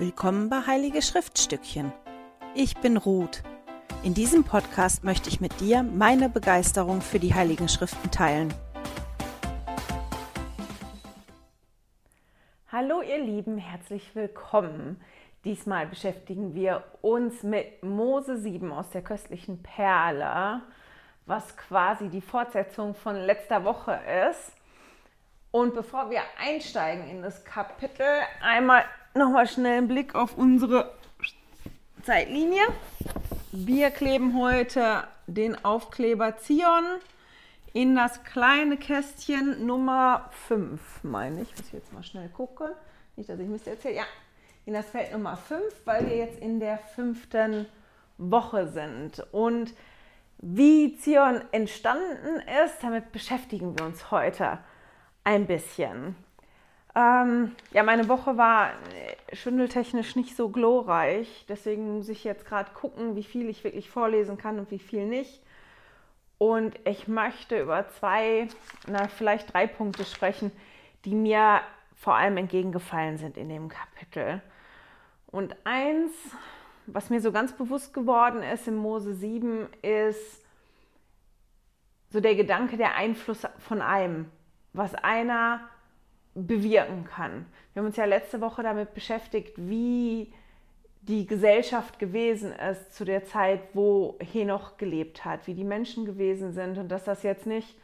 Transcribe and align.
Willkommen 0.00 0.48
bei 0.48 0.64
Heilige 0.64 1.02
Schriftstückchen. 1.02 1.92
Ich 2.54 2.76
bin 2.76 2.96
Ruth. 2.96 3.42
In 4.04 4.14
diesem 4.14 4.44
Podcast 4.44 5.02
möchte 5.02 5.28
ich 5.28 5.40
mit 5.40 5.58
dir 5.58 5.82
meine 5.82 6.28
Begeisterung 6.28 7.00
für 7.00 7.18
die 7.18 7.34
Heiligen 7.34 7.68
Schriften 7.68 8.08
teilen. 8.12 8.54
Hallo 12.70 13.02
ihr 13.02 13.18
Lieben, 13.18 13.58
herzlich 13.58 14.14
willkommen. 14.14 15.00
Diesmal 15.44 15.88
beschäftigen 15.88 16.54
wir 16.54 16.84
uns 17.02 17.42
mit 17.42 17.82
Mose 17.82 18.38
7 18.38 18.70
aus 18.70 18.90
der 18.90 19.02
köstlichen 19.02 19.64
Perle, 19.64 20.62
was 21.26 21.56
quasi 21.56 22.08
die 22.08 22.20
Fortsetzung 22.20 22.94
von 22.94 23.16
letzter 23.16 23.64
Woche 23.64 23.98
ist. 24.30 24.52
Und 25.50 25.74
bevor 25.74 26.08
wir 26.08 26.20
einsteigen 26.40 27.08
in 27.08 27.20
das 27.20 27.44
Kapitel, 27.44 28.06
einmal 28.40 28.84
nochmal 29.18 29.46
schnell 29.46 29.78
einen 29.78 29.88
Blick 29.88 30.14
auf 30.14 30.38
unsere 30.38 30.94
Zeitlinie. 32.02 32.62
Wir 33.52 33.90
kleben 33.90 34.38
heute 34.38 35.04
den 35.26 35.64
Aufkleber 35.64 36.38
Zion 36.38 36.84
in 37.72 37.96
das 37.96 38.24
kleine 38.24 38.76
Kästchen 38.76 39.66
Nummer 39.66 40.30
5, 40.46 40.80
meine 41.02 41.42
ich. 41.42 41.50
Muss 41.56 41.66
ich 41.66 41.72
jetzt 41.72 41.92
mal 41.92 42.02
schnell 42.02 42.28
gucken. 42.28 42.68
Nicht, 43.16 43.28
dass 43.28 43.38
ich 43.38 43.48
Mist 43.48 43.66
erzähle. 43.66 43.96
Ja, 43.96 44.04
in 44.64 44.74
das 44.74 44.86
Feld 44.86 45.12
Nummer 45.12 45.36
5, 45.36 45.62
weil 45.84 46.08
wir 46.08 46.16
jetzt 46.16 46.38
in 46.40 46.60
der 46.60 46.78
fünften 46.78 47.66
Woche 48.16 48.68
sind. 48.68 49.26
Und 49.32 49.74
wie 50.38 50.96
Zion 50.96 51.42
entstanden 51.52 52.40
ist, 52.64 52.82
damit 52.82 53.12
beschäftigen 53.12 53.78
wir 53.78 53.84
uns 53.84 54.10
heute 54.10 54.58
ein 55.24 55.46
bisschen. 55.46 56.14
Ähm, 56.98 57.52
ja, 57.72 57.84
meine 57.84 58.08
Woche 58.08 58.36
war 58.36 58.70
äh, 58.70 59.36
schwindeltechnisch 59.36 60.16
nicht 60.16 60.34
so 60.34 60.48
glorreich. 60.48 61.44
Deswegen 61.48 61.96
muss 61.96 62.08
ich 62.08 62.24
jetzt 62.24 62.44
gerade 62.44 62.72
gucken, 62.72 63.14
wie 63.14 63.22
viel 63.22 63.48
ich 63.48 63.62
wirklich 63.62 63.88
vorlesen 63.88 64.36
kann 64.36 64.58
und 64.58 64.72
wie 64.72 64.80
viel 64.80 65.06
nicht. 65.06 65.40
Und 66.38 66.74
ich 66.84 67.06
möchte 67.06 67.60
über 67.60 67.88
zwei, 67.90 68.48
na, 68.88 69.06
vielleicht 69.06 69.54
drei 69.54 69.68
Punkte 69.68 70.04
sprechen, 70.04 70.50
die 71.04 71.14
mir 71.14 71.60
vor 71.94 72.16
allem 72.16 72.36
entgegengefallen 72.36 73.16
sind 73.16 73.36
in 73.36 73.48
dem 73.48 73.68
Kapitel. 73.68 74.42
Und 75.28 75.54
eins, 75.62 76.12
was 76.86 77.10
mir 77.10 77.20
so 77.20 77.30
ganz 77.30 77.52
bewusst 77.52 77.94
geworden 77.94 78.42
ist 78.42 78.66
in 78.66 78.74
Mose 78.74 79.14
7, 79.14 79.68
ist 79.82 80.44
so 82.10 82.18
der 82.18 82.34
Gedanke 82.34 82.76
der 82.76 82.96
Einfluss 82.96 83.46
von 83.60 83.82
einem, 83.82 84.32
was 84.72 84.96
einer 84.96 85.60
bewirken 86.34 87.04
kann. 87.04 87.46
Wir 87.72 87.80
haben 87.80 87.86
uns 87.86 87.96
ja 87.96 88.04
letzte 88.04 88.40
Woche 88.40 88.62
damit 88.62 88.94
beschäftigt, 88.94 89.54
wie 89.56 90.32
die 91.02 91.26
Gesellschaft 91.26 91.98
gewesen 91.98 92.52
ist 92.52 92.94
zu 92.94 93.04
der 93.04 93.24
Zeit, 93.24 93.60
wo 93.72 94.18
Henoch 94.20 94.76
gelebt 94.76 95.24
hat, 95.24 95.46
wie 95.46 95.54
die 95.54 95.64
Menschen 95.64 96.04
gewesen 96.04 96.52
sind 96.52 96.76
und 96.76 96.88
dass 96.88 97.04
das 97.04 97.22
jetzt 97.22 97.46
nicht 97.46 97.76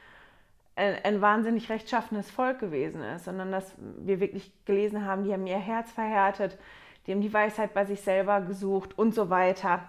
ein, 0.76 0.96
ein 1.04 1.20
wahnsinnig 1.20 1.70
rechtschaffenes 1.70 2.30
Volk 2.30 2.58
gewesen 2.58 3.02
ist, 3.02 3.24
sondern 3.24 3.50
dass 3.50 3.72
wir 3.78 4.20
wirklich 4.20 4.52
gelesen 4.66 5.06
haben, 5.06 5.24
die 5.24 5.32
haben 5.32 5.46
ihr 5.46 5.58
Herz 5.58 5.90
verhärtet, 5.92 6.58
die 7.06 7.12
haben 7.12 7.20
die 7.20 7.32
Weisheit 7.32 7.74
bei 7.74 7.84
sich 7.84 8.00
selber 8.00 8.40
gesucht 8.40 8.98
und 8.98 9.14
so 9.14 9.30
weiter. 9.30 9.88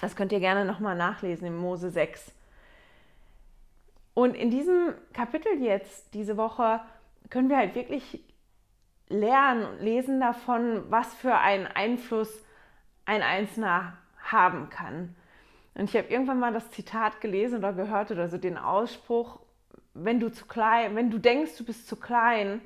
Das 0.00 0.16
könnt 0.16 0.32
ihr 0.32 0.40
gerne 0.40 0.64
nochmal 0.64 0.96
nachlesen 0.96 1.46
im 1.46 1.56
Mose 1.56 1.90
6. 1.90 2.32
Und 4.14 4.34
in 4.34 4.50
diesem 4.50 4.94
Kapitel 5.12 5.62
jetzt, 5.62 6.12
diese 6.14 6.36
Woche, 6.36 6.80
können 7.32 7.48
wir 7.48 7.56
halt 7.56 7.74
wirklich 7.74 8.22
lernen 9.08 9.64
und 9.64 9.80
lesen 9.80 10.20
davon, 10.20 10.84
was 10.90 11.14
für 11.14 11.38
einen 11.38 11.66
Einfluss 11.66 12.44
ein 13.06 13.22
Einzelner 13.22 13.94
haben 14.22 14.68
kann. 14.68 15.16
Und 15.74 15.84
ich 15.84 15.96
habe 15.96 16.08
irgendwann 16.08 16.38
mal 16.38 16.52
das 16.52 16.70
Zitat 16.70 17.22
gelesen 17.22 17.58
oder 17.58 17.72
gehört 17.72 18.10
oder 18.10 18.28
so 18.28 18.36
den 18.36 18.58
Ausspruch, 18.58 19.40
wenn 19.94 20.20
du 20.20 20.30
zu 20.30 20.44
klein, 20.44 20.94
wenn 20.94 21.10
du 21.10 21.16
denkst, 21.16 21.56
du 21.56 21.64
bist 21.64 21.88
zu 21.88 21.96
klein, 21.96 22.60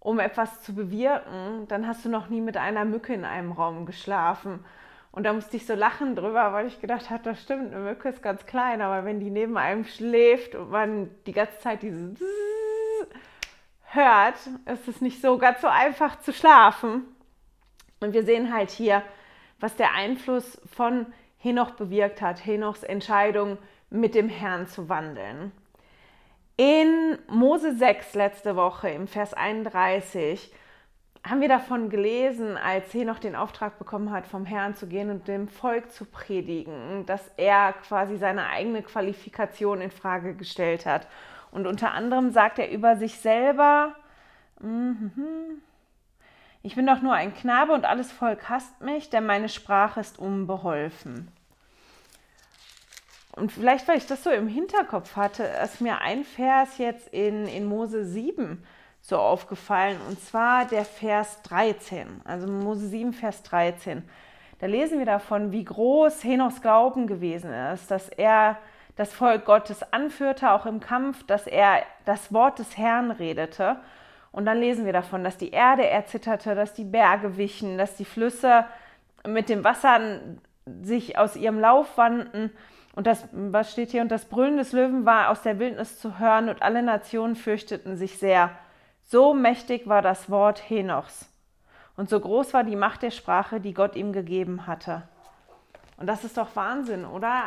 um 0.00 0.20
etwas 0.20 0.62
zu 0.62 0.74
bewirken, 0.74 1.68
dann 1.68 1.86
hast 1.86 2.06
du 2.06 2.08
noch 2.08 2.30
nie 2.30 2.40
mit 2.40 2.56
einer 2.56 2.86
Mücke 2.86 3.12
in 3.12 3.26
einem 3.26 3.52
Raum 3.52 3.84
geschlafen. 3.84 4.64
Und 5.12 5.24
da 5.24 5.34
musste 5.34 5.58
ich 5.58 5.66
so 5.66 5.74
lachen 5.74 6.16
drüber, 6.16 6.54
weil 6.54 6.66
ich 6.66 6.80
gedacht 6.80 7.10
habe, 7.10 7.24
das 7.24 7.42
stimmt, 7.42 7.74
eine 7.74 7.84
Mücke 7.84 8.08
ist 8.08 8.22
ganz 8.22 8.46
klein, 8.46 8.80
aber 8.80 9.04
wenn 9.04 9.20
die 9.20 9.30
neben 9.30 9.58
einem 9.58 9.84
schläft 9.84 10.54
und 10.54 10.70
man 10.70 11.10
die 11.26 11.32
ganze 11.32 11.58
Zeit 11.58 11.82
diese 11.82 12.14
hört, 13.90 14.36
ist 14.66 14.88
es 14.88 15.00
nicht 15.00 15.20
so 15.20 15.38
ganz 15.38 15.60
so 15.60 15.68
einfach 15.68 16.20
zu 16.20 16.32
schlafen. 16.32 17.04
Und 18.00 18.12
wir 18.12 18.24
sehen 18.24 18.52
halt 18.52 18.70
hier, 18.70 19.02
was 19.60 19.76
der 19.76 19.94
Einfluss 19.94 20.60
von 20.74 21.06
Henoch 21.38 21.72
bewirkt 21.72 22.20
hat, 22.20 22.44
Henochs 22.44 22.82
Entscheidung, 22.82 23.58
mit 23.90 24.14
dem 24.14 24.28
Herrn 24.28 24.66
zu 24.66 24.88
wandeln. 24.88 25.52
In 26.56 27.18
Mose 27.28 27.76
6 27.76 28.14
letzte 28.14 28.56
Woche, 28.56 28.90
im 28.90 29.06
Vers 29.06 29.32
31, 29.32 30.52
haben 31.26 31.40
wir 31.40 31.48
davon 31.48 31.90
gelesen, 31.90 32.56
als 32.56 32.92
Henoch 32.92 33.18
den 33.18 33.36
Auftrag 33.36 33.78
bekommen 33.78 34.10
hat, 34.10 34.26
vom 34.26 34.44
Herrn 34.44 34.74
zu 34.74 34.86
gehen 34.86 35.10
und 35.10 35.28
dem 35.28 35.48
Volk 35.48 35.90
zu 35.90 36.04
predigen, 36.04 37.06
dass 37.06 37.30
er 37.36 37.72
quasi 37.72 38.16
seine 38.16 38.48
eigene 38.48 38.82
Qualifikation 38.82 39.80
in 39.80 39.90
Frage 39.90 40.34
gestellt 40.34 40.86
hat 40.86 41.06
und 41.50 41.66
unter 41.66 41.92
anderem 41.92 42.30
sagt 42.30 42.58
er 42.58 42.70
über 42.70 42.96
sich 42.96 43.18
selber, 43.18 43.94
mhm, 44.60 45.62
ich 46.62 46.74
bin 46.74 46.86
doch 46.86 47.00
nur 47.00 47.14
ein 47.14 47.34
Knabe 47.34 47.72
und 47.72 47.84
alles 47.84 48.10
Volk 48.12 48.48
hasst 48.48 48.80
mich, 48.80 49.10
denn 49.10 49.24
meine 49.26 49.48
Sprache 49.48 50.00
ist 50.00 50.18
unbeholfen. 50.18 51.30
Und 53.32 53.52
vielleicht, 53.52 53.86
weil 53.86 53.98
ich 53.98 54.06
das 54.06 54.24
so 54.24 54.30
im 54.30 54.48
Hinterkopf 54.48 55.14
hatte, 55.14 55.44
ist 55.44 55.80
mir 55.80 56.00
ein 56.00 56.24
Vers 56.24 56.78
jetzt 56.78 57.08
in, 57.08 57.46
in 57.46 57.66
Mose 57.66 58.04
7 58.04 58.64
so 59.00 59.16
aufgefallen, 59.16 59.96
und 60.08 60.20
zwar 60.20 60.64
der 60.66 60.84
Vers 60.84 61.40
13, 61.42 62.20
also 62.24 62.48
Mose 62.48 62.88
7, 62.88 63.12
Vers 63.12 63.42
13. 63.44 64.02
Da 64.58 64.66
lesen 64.66 64.98
wir 64.98 65.06
davon, 65.06 65.52
wie 65.52 65.64
groß 65.64 66.24
Henochs 66.24 66.60
Glauben 66.60 67.06
gewesen 67.06 67.52
ist, 67.52 67.90
dass 67.90 68.08
er 68.08 68.58
das 68.98 69.14
Volk 69.14 69.44
Gottes 69.44 69.92
anführte, 69.92 70.50
auch 70.50 70.66
im 70.66 70.80
Kampf, 70.80 71.24
dass 71.24 71.46
er 71.46 71.84
das 72.04 72.32
Wort 72.32 72.58
des 72.58 72.76
Herrn 72.76 73.12
redete. 73.12 73.76
Und 74.32 74.44
dann 74.44 74.58
lesen 74.58 74.84
wir 74.86 74.92
davon, 74.92 75.22
dass 75.22 75.36
die 75.36 75.52
Erde 75.52 75.88
erzitterte, 75.88 76.56
dass 76.56 76.74
die 76.74 76.84
Berge 76.84 77.36
wichen, 77.36 77.78
dass 77.78 77.94
die 77.94 78.04
Flüsse 78.04 78.64
mit 79.24 79.48
den 79.48 79.62
Wassern 79.62 80.40
sich 80.82 81.16
aus 81.16 81.36
ihrem 81.36 81.60
Lauf 81.60 81.96
wandten. 81.96 82.50
Und 82.96 83.06
das, 83.06 83.28
was 83.30 83.70
steht 83.70 83.92
hier? 83.92 84.02
Und 84.02 84.10
das 84.10 84.24
Brüllen 84.24 84.56
des 84.56 84.72
Löwen 84.72 85.06
war 85.06 85.30
aus 85.30 85.42
der 85.42 85.60
Wildnis 85.60 86.00
zu 86.00 86.18
hören 86.18 86.48
und 86.48 86.60
alle 86.62 86.82
Nationen 86.82 87.36
fürchteten 87.36 87.96
sich 87.96 88.18
sehr. 88.18 88.50
So 89.04 89.32
mächtig 89.32 89.86
war 89.86 90.02
das 90.02 90.28
Wort 90.28 90.68
Henochs. 90.68 91.32
Und 91.96 92.10
so 92.10 92.18
groß 92.18 92.52
war 92.52 92.64
die 92.64 92.74
Macht 92.74 93.02
der 93.02 93.12
Sprache, 93.12 93.60
die 93.60 93.74
Gott 93.74 93.94
ihm 93.94 94.12
gegeben 94.12 94.66
hatte. 94.66 95.04
Und 95.98 96.08
das 96.08 96.24
ist 96.24 96.36
doch 96.36 96.56
Wahnsinn, 96.56 97.04
oder? 97.04 97.44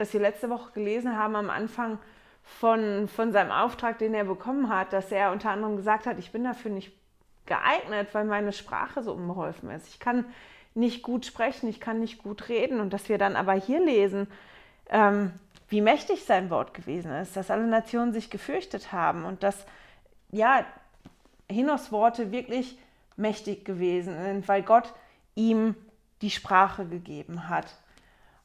Das 0.00 0.14
wir 0.14 0.20
letzte 0.20 0.48
Woche 0.48 0.72
gelesen 0.72 1.18
haben 1.18 1.36
am 1.36 1.50
Anfang 1.50 1.98
von, 2.42 3.06
von 3.06 3.32
seinem 3.32 3.50
Auftrag, 3.50 3.98
den 3.98 4.14
er 4.14 4.24
bekommen 4.24 4.70
hat, 4.70 4.94
dass 4.94 5.12
er 5.12 5.30
unter 5.30 5.50
anderem 5.50 5.76
gesagt 5.76 6.06
hat, 6.06 6.18
ich 6.18 6.32
bin 6.32 6.42
dafür 6.42 6.70
nicht 6.70 6.90
geeignet, 7.44 8.08
weil 8.12 8.24
meine 8.24 8.54
Sprache 8.54 9.02
so 9.02 9.12
unbeholfen 9.12 9.70
ist. 9.70 9.88
Ich 9.88 10.00
kann 10.00 10.24
nicht 10.74 11.02
gut 11.02 11.26
sprechen, 11.26 11.68
ich 11.68 11.80
kann 11.80 12.00
nicht 12.00 12.22
gut 12.22 12.48
reden. 12.48 12.80
Und 12.80 12.94
dass 12.94 13.10
wir 13.10 13.18
dann 13.18 13.36
aber 13.36 13.52
hier 13.52 13.84
lesen, 13.84 14.26
ähm, 14.88 15.32
wie 15.68 15.82
mächtig 15.82 16.24
sein 16.24 16.48
Wort 16.48 16.72
gewesen 16.72 17.12
ist, 17.12 17.36
dass 17.36 17.50
alle 17.50 17.66
Nationen 17.66 18.14
sich 18.14 18.30
gefürchtet 18.30 18.92
haben 18.92 19.26
und 19.26 19.42
dass, 19.42 19.66
ja, 20.30 20.64
Hinos 21.50 21.92
Worte 21.92 22.32
wirklich 22.32 22.78
mächtig 23.16 23.66
gewesen 23.66 24.16
sind, 24.16 24.48
weil 24.48 24.62
Gott 24.62 24.94
ihm 25.34 25.74
die 26.22 26.30
Sprache 26.30 26.86
gegeben 26.86 27.50
hat. 27.50 27.76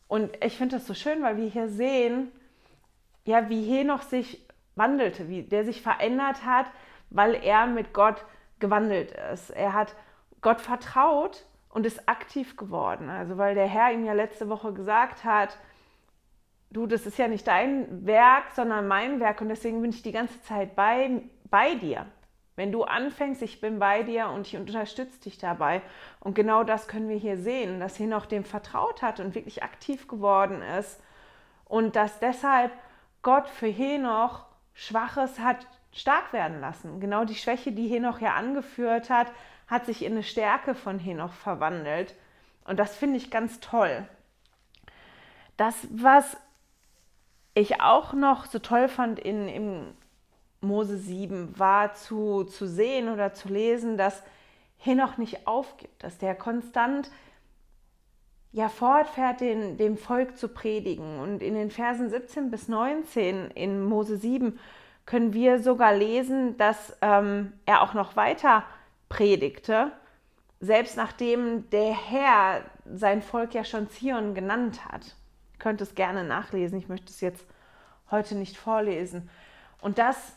Und 0.08 0.32
ich 0.44 0.58
finde 0.58 0.78
das 0.78 0.88
so 0.88 0.94
schön, 0.94 1.24
weil 1.24 1.38
wir 1.38 1.48
hier 1.48 1.68
sehen, 1.68 2.32
ja, 3.26 3.50
wie 3.50 3.64
Henoch 3.64 4.02
sich 4.02 4.46
wandelte, 4.76 5.30
wie 5.30 5.44
der 5.44 5.66
sich 5.66 5.82
verändert 5.82 6.46
hat, 6.46 6.68
weil 7.10 7.36
er 7.36 7.66
mit 7.66 7.94
Gott 7.94 8.26
gewandelt 8.60 9.14
ist. 9.34 9.50
Er 9.50 9.74
hat 9.74 9.96
Gott 10.42 10.62
vertraut 10.62 11.46
und 11.70 11.86
ist 11.86 12.08
aktiv 12.08 12.56
geworden. 12.56 13.10
Also 13.10 13.38
weil 13.38 13.56
der 13.56 13.68
Herr 13.68 13.92
ihm 13.92 14.06
ja 14.06 14.14
letzte 14.14 14.48
Woche 14.48 14.74
gesagt 14.74 15.24
hat, 15.24 15.58
du, 16.72 16.88
das 16.88 17.06
ist 17.06 17.18
ja 17.18 17.28
nicht 17.28 17.48
dein 17.48 18.06
Werk, 18.06 18.52
sondern 18.56 18.88
mein 18.88 19.20
Werk 19.20 19.42
und 19.42 19.50
deswegen 19.50 19.82
bin 19.82 19.90
ich 19.92 20.04
die 20.04 20.12
ganze 20.12 20.42
Zeit 20.44 20.76
bei, 20.76 21.22
bei 21.50 21.76
dir. 21.76 22.06
Wenn 22.56 22.72
du 22.72 22.84
anfängst, 22.84 23.42
ich 23.42 23.60
bin 23.60 23.80
bei 23.80 24.04
dir 24.04 24.30
und 24.30 24.48
ich 24.48 24.56
unterstütze 24.56 25.20
dich 25.20 25.38
dabei. 25.38 25.82
Und 26.22 26.36
genau 26.36 26.64
das 26.64 26.88
können 26.88 27.10
wir 27.10 27.18
hier 27.18 27.38
sehen, 27.38 27.80
dass 27.80 28.00
Henoch 28.00 28.26
dem 28.26 28.46
vertraut 28.46 29.02
hat 29.02 29.20
und 29.20 29.36
wirklich 29.36 29.64
aktiv 29.64 30.08
geworden 30.08 30.62
ist. 30.62 31.02
Und 31.66 31.96
dass 31.96 32.20
deshalb 32.20 32.72
Gott 33.22 33.50
für 33.50 33.68
Henoch 33.68 34.46
Schwaches 34.74 35.40
hat 35.40 35.68
stark 35.92 36.34
werden 36.34 36.60
lassen. 36.60 37.00
Genau 37.00 37.26
die 37.26 37.36
Schwäche, 37.36 37.72
die 37.72 37.88
Henoch 37.88 38.20
ja 38.20 38.36
angeführt 38.36 39.10
hat, 39.10 39.32
hat 39.68 39.86
sich 39.86 40.04
in 40.04 40.14
eine 40.14 40.24
Stärke 40.24 40.76
von 40.76 41.00
Henoch 41.00 41.34
verwandelt. 41.34 42.16
Und 42.66 42.78
das 42.78 42.96
finde 42.96 43.18
ich 43.18 43.32
ganz 43.32 43.60
toll. 43.60 44.08
Das, 45.58 45.88
was 45.92 46.38
ich 47.54 47.82
auch 47.82 48.14
noch 48.14 48.46
so 48.46 48.60
toll 48.60 48.90
fand 48.90 49.20
in, 49.20 49.48
in 49.48 49.98
Mose 50.66 50.98
7, 50.98 51.58
war 51.58 51.94
zu, 51.94 52.44
zu 52.44 52.68
sehen 52.68 53.10
oder 53.10 53.34
zu 53.34 53.50
lesen, 53.50 53.98
dass 53.98 54.24
Henoch 54.78 55.18
nicht 55.18 55.48
aufgibt, 55.48 56.04
dass 56.04 56.18
der 56.18 56.36
konstant 56.36 57.10
ja 58.52 58.70
fortfährt, 58.70 59.42
den, 59.42 59.78
dem 59.78 59.98
Volk 59.98 60.38
zu 60.38 60.48
predigen. 60.48 61.20
Und 61.20 61.42
in 61.42 61.56
den 61.56 61.72
Versen 61.72 62.10
17 62.10 62.52
bis 62.52 62.68
19 62.68 63.52
in 63.52 63.84
Mose 63.84 64.18
7 64.18 64.58
können 65.06 65.34
wir 65.34 65.62
sogar 65.62 65.94
lesen, 65.94 66.58
dass 66.58 66.96
ähm, 67.02 67.54
er 67.66 67.82
auch 67.82 67.94
noch 67.94 68.16
weiter 68.16 68.64
predigte, 69.10 69.92
selbst 70.62 70.98
nachdem 70.98 71.70
der 71.70 71.94
Herr 71.94 72.62
sein 72.86 73.22
Volk 73.22 73.54
ja 73.54 73.64
schon 73.64 73.90
Zion 73.90 74.34
genannt 74.34 74.86
hat. 74.86 75.16
Ihr 75.54 75.60
könnt 75.60 75.82
es 75.82 75.96
gerne 75.96 76.24
nachlesen, 76.24 76.78
ich 76.78 76.88
möchte 76.88 77.12
es 77.12 77.22
jetzt 77.22 77.46
heute 78.10 78.36
nicht 78.36 78.56
vorlesen. 78.56 79.30
Und 79.82 79.98
das 79.98 80.34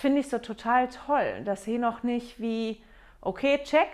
finde 0.00 0.20
ich 0.20 0.28
so 0.28 0.38
total 0.38 0.88
toll, 0.88 1.42
dass 1.44 1.64
hier 1.64 1.78
noch 1.78 2.02
nicht 2.02 2.40
wie, 2.40 2.82
okay, 3.20 3.60
check, 3.62 3.88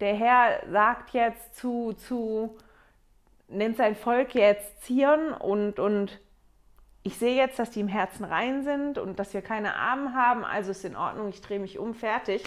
der 0.00 0.14
Herr 0.14 0.62
sagt 0.70 1.10
jetzt 1.10 1.56
zu, 1.56 1.94
zu 1.94 2.56
nennt 3.48 3.76
sein 3.76 3.96
Volk 3.96 4.34
jetzt 4.34 4.84
Zion 4.84 5.32
und, 5.32 5.80
und 5.80 6.20
ich 7.02 7.16
sehe 7.16 7.36
jetzt, 7.36 7.58
dass 7.58 7.70
die 7.70 7.80
im 7.80 7.88
Herzen 7.88 8.24
rein 8.24 8.62
sind 8.62 8.98
und 8.98 9.18
dass 9.18 9.34
wir 9.34 9.42
keine 9.42 9.74
Armen 9.74 10.14
haben, 10.14 10.44
also 10.44 10.70
ist 10.70 10.84
in 10.84 10.94
Ordnung, 10.94 11.28
ich 11.30 11.40
drehe 11.40 11.58
mich 11.58 11.78
um, 11.78 11.94
fertig. 11.94 12.44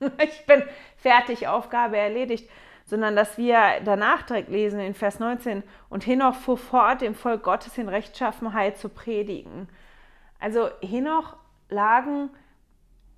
ich 0.22 0.44
bin 0.46 0.62
fertig, 0.96 1.48
Aufgabe 1.48 1.96
erledigt. 1.96 2.50
Sondern 2.84 3.16
dass 3.16 3.36
wir 3.36 3.80
danach 3.84 4.22
direkt 4.22 4.48
lesen 4.48 4.80
in 4.80 4.94
Vers 4.94 5.18
19 5.18 5.62
und 5.90 6.06
Henoch 6.06 6.34
fuhr 6.34 6.56
fort, 6.56 7.02
dem 7.02 7.14
Volk 7.14 7.42
Gottes 7.42 7.76
in 7.76 7.88
Rechtschaffenheit 7.88 8.78
zu 8.78 8.88
predigen. 8.88 9.68
Also 10.40 10.70
Henoch 10.80 11.36
lagen 11.68 12.30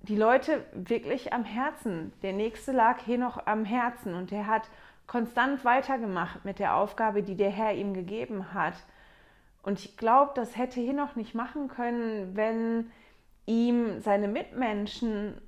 die 0.03 0.15
Leute 0.15 0.65
wirklich 0.73 1.33
am 1.33 1.43
Herzen. 1.43 2.11
Der 2.21 2.33
nächste 2.33 2.71
lag 2.71 3.05
Henoch 3.05 3.39
am 3.45 3.65
Herzen 3.65 4.15
und 4.15 4.31
er 4.31 4.47
hat 4.47 4.63
konstant 5.07 5.63
weitergemacht 5.63 6.45
mit 6.45 6.59
der 6.59 6.75
Aufgabe, 6.75 7.21
die 7.21 7.35
der 7.35 7.51
Herr 7.51 7.73
ihm 7.73 7.93
gegeben 7.93 8.53
hat. 8.53 8.75
Und 9.61 9.79
ich 9.79 9.97
glaube, 9.97 10.31
das 10.35 10.57
hätte 10.57 10.81
Henoch 10.81 11.15
nicht 11.15 11.35
machen 11.35 11.67
können, 11.67 12.35
wenn 12.35 12.89
ihm 13.45 13.99
seine 13.99 14.27
Mitmenschen 14.27 15.39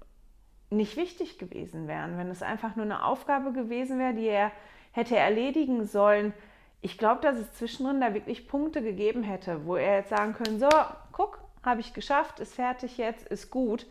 nicht 0.69 0.97
wichtig 0.97 1.39
gewesen 1.39 1.87
wären, 1.87 2.17
wenn 2.17 2.29
es 2.29 2.43
einfach 2.43 2.75
nur 2.75 2.85
eine 2.85 3.05
Aufgabe 3.05 3.53
gewesen 3.53 3.99
wäre, 3.99 4.13
die 4.13 4.27
er 4.27 4.51
hätte 4.91 5.15
erledigen 5.15 5.85
sollen. 5.85 6.33
Ich 6.81 6.97
glaube, 6.97 7.21
dass 7.21 7.37
es 7.37 7.53
zwischendrin 7.53 8.01
da 8.01 8.13
wirklich 8.13 8.47
Punkte 8.47 8.81
gegeben 8.81 9.23
hätte, 9.23 9.65
wo 9.65 9.75
er 9.75 9.97
jetzt 9.99 10.09
sagen 10.09 10.33
können, 10.33 10.59
so, 10.59 10.69
guck, 11.11 11.39
habe 11.63 11.81
ich 11.81 11.93
geschafft, 11.93 12.39
ist 12.39 12.55
fertig 12.55 12.97
jetzt, 12.97 13.27
ist 13.27 13.49
gut. 13.49 13.85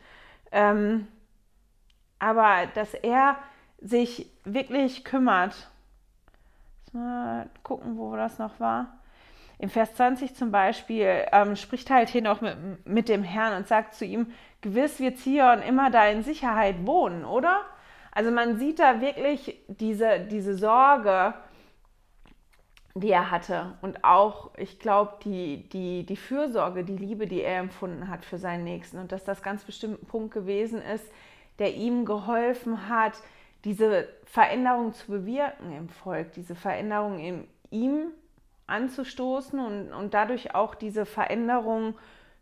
Ähm, 0.51 1.09
aber 2.19 2.67
dass 2.75 2.95
er 2.95 3.37
sich 3.81 4.31
wirklich 4.45 5.05
kümmert. 5.05 5.69
Mal 6.93 7.49
gucken, 7.63 7.97
wo 7.97 8.15
das 8.17 8.39
noch 8.39 8.61
war. 8.61 8.99
Im 9.59 9.71
Vers 9.71 9.95
20 9.95 10.35
zum 10.35 10.51
Beispiel 10.51 11.25
ähm, 11.33 11.57
spricht 11.57 11.91
halt 11.91 12.09
hier 12.09 12.23
noch 12.23 12.41
mit, 12.41 12.87
mit 12.87 13.09
dem 13.09 13.23
Herrn 13.23 13.57
und 13.57 13.69
sagt 13.69 13.95
zu 13.95 14.05
ihm, 14.05 14.33
gewiss 14.61 15.01
wird 15.01 15.19
Zion 15.19 15.63
immer 15.63 15.91
da 15.91 16.07
in 16.07 16.23
Sicherheit 16.23 16.87
wohnen, 16.87 17.25
oder? 17.25 17.61
Also 18.11 18.31
man 18.31 18.59
sieht 18.59 18.79
da 18.79 19.01
wirklich 19.01 19.59
diese, 19.69 20.21
diese 20.21 20.55
Sorge, 20.55 21.35
die 22.95 23.11
er 23.11 23.31
hatte 23.31 23.79
und 23.81 24.05
auch, 24.05 24.51
ich 24.57 24.79
glaube, 24.79 25.15
die, 25.25 25.69
die, 25.71 26.05
die 26.05 26.17
Fürsorge, 26.17 26.85
die 26.85 26.97
Liebe, 26.97 27.27
die 27.27 27.41
er 27.41 27.61
empfunden 27.61 28.09
hat 28.09 28.25
für 28.25 28.39
seinen 28.39 28.65
Nächsten 28.65 28.99
und 28.99 29.13
dass 29.13 29.25
das 29.25 29.43
ganz 29.43 29.65
bestimmt 29.65 30.03
ein 30.03 30.07
Punkt 30.07 30.35
gewesen 30.35 30.83
ist, 30.83 31.07
der 31.59 31.75
ihm 31.75 32.05
geholfen 32.05 32.89
hat, 32.89 33.15
diese 33.65 34.09
Veränderung 34.25 34.93
zu 34.93 35.07
bewirken 35.07 35.73
im 35.73 35.89
Volk, 35.89 36.33
diese 36.33 36.55
Veränderung 36.55 37.19
in 37.19 37.49
ihm 37.71 38.09
anzustoßen 38.67 39.59
und, 39.59 39.93
und 39.93 40.15
dadurch 40.15 40.55
auch 40.55 40.75
diese 40.75 41.07
Veränderung 41.07 41.95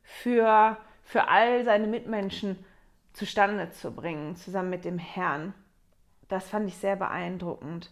für, 0.03 0.77
für 1.05 1.29
all 1.29 1.65
seine 1.65 1.87
Mitmenschen 1.87 2.65
zustande 3.13 3.71
zu 3.71 3.93
bringen, 3.93 4.37
zusammen 4.37 4.71
mit 4.71 4.85
dem 4.85 4.99
Herrn. 4.99 5.55
Das 6.29 6.49
fand 6.49 6.69
ich 6.69 6.77
sehr 6.77 6.97
beeindruckend. 6.97 7.91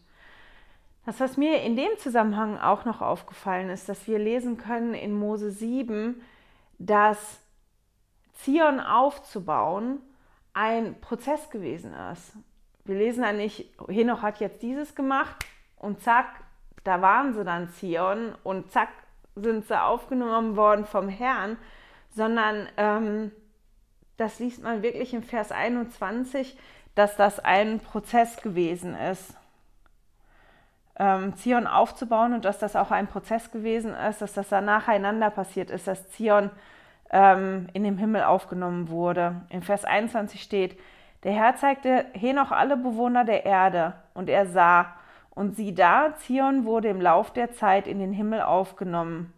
Das, 1.09 1.21
was 1.21 1.39
mir 1.39 1.63
in 1.63 1.75
dem 1.75 1.97
Zusammenhang 1.97 2.59
auch 2.59 2.85
noch 2.85 3.01
aufgefallen 3.01 3.71
ist, 3.71 3.89
dass 3.89 4.07
wir 4.07 4.19
lesen 4.19 4.59
können 4.59 4.93
in 4.93 5.15
Mose 5.15 5.51
7, 5.51 6.21
dass 6.79 7.41
Zion 8.35 8.79
aufzubauen 8.79 10.03
ein 10.53 11.01
Prozess 11.01 11.49
gewesen 11.49 11.95
ist. 12.13 12.35
Wir 12.85 12.97
lesen 12.97 13.23
da 13.23 13.33
nicht, 13.33 13.73
Henoch 13.89 14.21
hat 14.21 14.39
jetzt 14.41 14.61
dieses 14.61 14.95
gemacht 14.95 15.47
und 15.79 16.03
zack, 16.03 16.27
da 16.85 17.01
waren 17.01 17.33
sie 17.33 17.43
dann 17.43 17.71
Zion 17.71 18.35
und 18.45 18.71
zack, 18.71 18.91
sind 19.35 19.67
sie 19.67 19.83
aufgenommen 19.83 20.57
worden 20.57 20.85
vom 20.85 21.09
Herrn, 21.09 21.57
sondern 22.11 22.69
ähm, 22.77 23.33
das 24.19 24.41
liest 24.41 24.63
man 24.63 24.83
wirklich 24.83 25.15
im 25.15 25.23
Vers 25.23 25.53
21, 25.53 26.59
dass 26.95 27.17
das 27.17 27.41
ein 27.41 27.81
Prozess 27.81 28.43
gewesen 28.43 28.95
ist. 28.95 29.39
Ähm, 30.99 31.37
Zion 31.37 31.67
aufzubauen 31.67 32.35
und 32.35 32.45
dass 32.45 32.59
das 32.59 32.77
auch 32.77 32.91
ein 32.91 33.07
Prozess 33.07 33.51
gewesen 33.51 33.95
ist, 33.95 34.21
dass 34.21 34.33
das 34.33 34.49
dann 34.49 34.65
nacheinander 34.65 35.31
passiert 35.31 35.71
ist, 35.71 35.87
dass 35.87 36.11
Zion 36.11 36.51
ähm, 37.11 37.69
in 37.73 37.85
dem 37.85 37.99
Himmel 37.99 38.25
aufgenommen 38.25 38.89
wurde. 38.89 39.43
In 39.49 39.63
Vers 39.63 39.85
21 39.85 40.43
steht, 40.43 40.79
der 41.25 41.33
Herr 41.33 41.57
zeigte 41.57 42.07
Henoch 42.13 42.51
alle 42.51 42.77
Bewohner 42.77 43.25
der 43.25 43.45
Erde, 43.45 43.95
und 44.15 44.29
er 44.29 44.47
sah, 44.47 44.95
und 45.31 45.55
sieh 45.55 45.75
da, 45.75 46.15
Zion 46.17 46.65
wurde 46.65 46.89
im 46.89 47.01
Lauf 47.01 47.33
der 47.33 47.53
Zeit 47.53 47.87
in 47.87 48.01
den 48.01 48.13
Himmel 48.13 48.43
aufgenommen. 48.43 49.33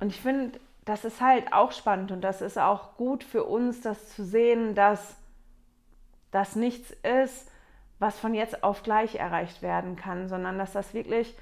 Und 0.00 0.08
ich 0.08 0.20
finde, 0.20 0.58
das 0.84 1.04
ist 1.04 1.20
halt 1.20 1.52
auch 1.52 1.72
spannend 1.72 2.10
und 2.12 2.20
das 2.20 2.42
ist 2.42 2.58
auch 2.58 2.96
gut 2.96 3.24
für 3.24 3.44
uns, 3.44 3.80
das 3.80 4.14
zu 4.14 4.24
sehen, 4.24 4.74
dass 4.74 5.16
das 6.30 6.56
nichts 6.56 6.90
ist, 7.02 7.50
was 8.04 8.18
von 8.18 8.34
jetzt 8.34 8.62
auf 8.62 8.82
gleich 8.82 9.14
erreicht 9.14 9.62
werden 9.62 9.96
kann, 9.96 10.28
sondern 10.28 10.58
dass 10.58 10.72
das 10.72 10.92
wirklich 10.92 11.34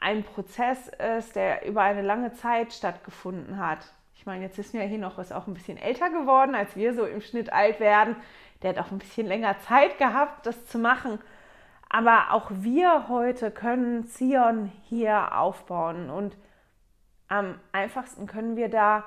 ein 0.00 0.24
Prozess 0.24 0.90
ist, 1.16 1.36
der 1.36 1.64
über 1.64 1.82
eine 1.82 2.02
lange 2.02 2.32
Zeit 2.32 2.72
stattgefunden 2.72 3.64
hat. 3.64 3.92
Ich 4.16 4.26
meine, 4.26 4.42
jetzt 4.42 4.58
ist 4.58 4.74
mir 4.74 4.82
hier 4.82 4.98
noch 4.98 5.20
ist 5.20 5.32
auch 5.32 5.46
ein 5.46 5.54
bisschen 5.54 5.78
älter 5.78 6.10
geworden, 6.10 6.56
als 6.56 6.74
wir 6.74 6.94
so 6.94 7.06
im 7.06 7.20
Schnitt 7.20 7.52
alt 7.52 7.78
werden. 7.78 8.16
Der 8.60 8.70
hat 8.70 8.78
auch 8.80 8.90
ein 8.90 8.98
bisschen 8.98 9.24
länger 9.24 9.60
Zeit 9.60 9.98
gehabt, 9.98 10.46
das 10.46 10.66
zu 10.66 10.80
machen. 10.80 11.20
Aber 11.88 12.32
auch 12.32 12.50
wir 12.50 13.08
heute 13.08 13.52
können 13.52 14.08
Zion 14.08 14.72
hier 14.88 15.38
aufbauen 15.38 16.10
und 16.10 16.36
am 17.28 17.60
einfachsten 17.70 18.26
können 18.26 18.56
wir 18.56 18.68
da 18.68 19.04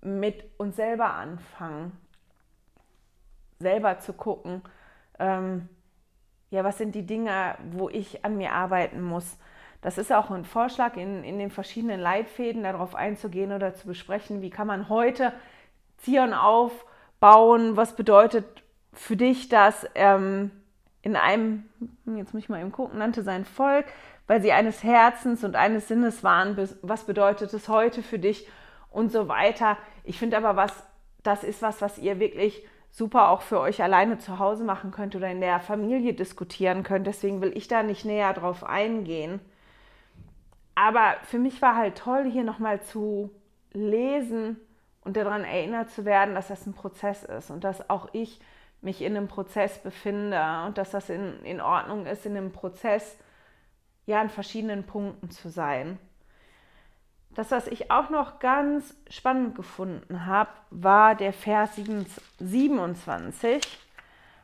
mit 0.00 0.42
uns 0.56 0.76
selber 0.76 1.12
anfangen, 1.12 1.92
selber 3.58 3.98
zu 3.98 4.14
gucken, 4.14 4.62
ähm, 5.18 5.68
ja, 6.50 6.64
was 6.64 6.78
sind 6.78 6.94
die 6.94 7.06
Dinge, 7.06 7.56
wo 7.72 7.88
ich 7.88 8.24
an 8.24 8.36
mir 8.36 8.52
arbeiten 8.52 9.02
muss, 9.02 9.38
das 9.82 9.98
ist 9.98 10.12
auch 10.12 10.30
ein 10.30 10.44
Vorschlag, 10.44 10.96
in, 10.96 11.22
in 11.22 11.38
den 11.38 11.50
verschiedenen 11.50 12.00
Leitfäden 12.00 12.62
darauf 12.62 12.94
einzugehen 12.94 13.52
oder 13.52 13.74
zu 13.74 13.86
besprechen, 13.86 14.42
wie 14.42 14.50
kann 14.50 14.66
man 14.66 14.88
heute 14.88 15.32
Zion 15.98 16.32
aufbauen, 16.32 17.76
was 17.76 17.94
bedeutet 17.94 18.44
für 18.92 19.16
dich 19.16 19.48
das? 19.48 19.86
Ähm, 19.94 20.50
in 21.02 21.14
einem, 21.14 21.68
jetzt 22.16 22.34
muss 22.34 22.42
ich 22.42 22.48
mal 22.48 22.60
eben 22.60 22.72
gucken, 22.72 22.98
nannte 22.98 23.22
sein 23.22 23.44
Volk, 23.44 23.86
weil 24.26 24.42
sie 24.42 24.50
eines 24.50 24.82
Herzens 24.82 25.44
und 25.44 25.54
eines 25.54 25.86
Sinnes 25.86 26.24
waren, 26.24 26.56
was 26.82 27.04
bedeutet 27.04 27.54
es 27.54 27.68
heute 27.68 28.02
für 28.02 28.18
dich? 28.18 28.48
Und 28.90 29.12
so 29.12 29.28
weiter. 29.28 29.76
Ich 30.02 30.18
finde 30.18 30.36
aber, 30.36 30.56
was 30.56 30.72
das 31.22 31.44
ist 31.44 31.62
was, 31.62 31.80
was 31.80 31.98
ihr 31.98 32.18
wirklich 32.18 32.66
super 32.96 33.28
auch 33.28 33.42
für 33.42 33.60
euch 33.60 33.82
alleine 33.82 34.16
zu 34.16 34.38
Hause 34.38 34.64
machen 34.64 34.90
könnt 34.90 35.14
oder 35.14 35.30
in 35.30 35.42
der 35.42 35.60
Familie 35.60 36.14
diskutieren 36.14 36.82
könnt. 36.82 37.06
Deswegen 37.06 37.42
will 37.42 37.52
ich 37.54 37.68
da 37.68 37.82
nicht 37.82 38.06
näher 38.06 38.32
drauf 38.32 38.64
eingehen. 38.64 39.38
Aber 40.74 41.16
für 41.24 41.38
mich 41.38 41.60
war 41.60 41.76
halt 41.76 41.98
toll, 41.98 42.24
hier 42.24 42.42
nochmal 42.42 42.80
zu 42.80 43.30
lesen 43.74 44.56
und 45.02 45.18
daran 45.18 45.44
erinnert 45.44 45.90
zu 45.90 46.06
werden, 46.06 46.34
dass 46.34 46.48
das 46.48 46.66
ein 46.66 46.72
Prozess 46.72 47.22
ist 47.22 47.50
und 47.50 47.64
dass 47.64 47.90
auch 47.90 48.08
ich 48.14 48.40
mich 48.80 49.02
in 49.02 49.14
einem 49.14 49.28
Prozess 49.28 49.78
befinde 49.78 50.42
und 50.66 50.78
dass 50.78 50.90
das 50.90 51.10
in, 51.10 51.44
in 51.44 51.60
Ordnung 51.60 52.06
ist, 52.06 52.24
in 52.24 52.34
einem 52.34 52.52
Prozess 52.52 53.18
ja 54.06 54.22
an 54.22 54.30
verschiedenen 54.30 54.84
Punkten 54.84 55.30
zu 55.30 55.50
sein. 55.50 55.98
Das, 57.36 57.50
was 57.50 57.66
ich 57.66 57.90
auch 57.90 58.08
noch 58.08 58.38
ganz 58.38 58.94
spannend 59.10 59.56
gefunden 59.56 60.24
habe, 60.24 60.48
war 60.70 61.14
der 61.14 61.34
Vers 61.34 61.78
27. 62.38 63.78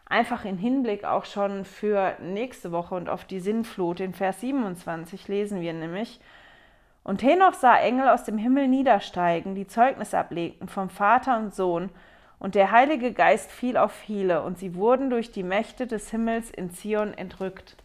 Einfach 0.04 0.44
in 0.44 0.58
Hinblick 0.58 1.04
auch 1.04 1.24
schon 1.24 1.64
für 1.64 2.18
nächste 2.20 2.70
Woche 2.70 2.94
und 2.94 3.08
auf 3.08 3.24
die 3.24 3.40
Sinnflut. 3.40 4.00
In 4.00 4.12
Vers 4.12 4.42
27 4.42 5.26
lesen 5.26 5.62
wir 5.62 5.72
nämlich, 5.72 6.20
und 7.02 7.22
Henoch 7.22 7.54
sah 7.54 7.78
Engel 7.78 8.10
aus 8.10 8.24
dem 8.24 8.36
Himmel 8.36 8.68
niedersteigen, 8.68 9.54
die 9.54 9.66
Zeugnis 9.66 10.12
ablegten 10.12 10.68
vom 10.68 10.90
Vater 10.90 11.38
und 11.38 11.54
Sohn, 11.54 11.88
und 12.38 12.54
der 12.54 12.72
Heilige 12.72 13.14
Geist 13.14 13.50
fiel 13.50 13.78
auf 13.78 13.92
viele, 13.92 14.42
und 14.42 14.58
sie 14.58 14.74
wurden 14.74 15.08
durch 15.08 15.32
die 15.32 15.44
Mächte 15.44 15.86
des 15.86 16.10
Himmels 16.10 16.50
in 16.50 16.72
Zion 16.72 17.14
entrückt. 17.14 17.76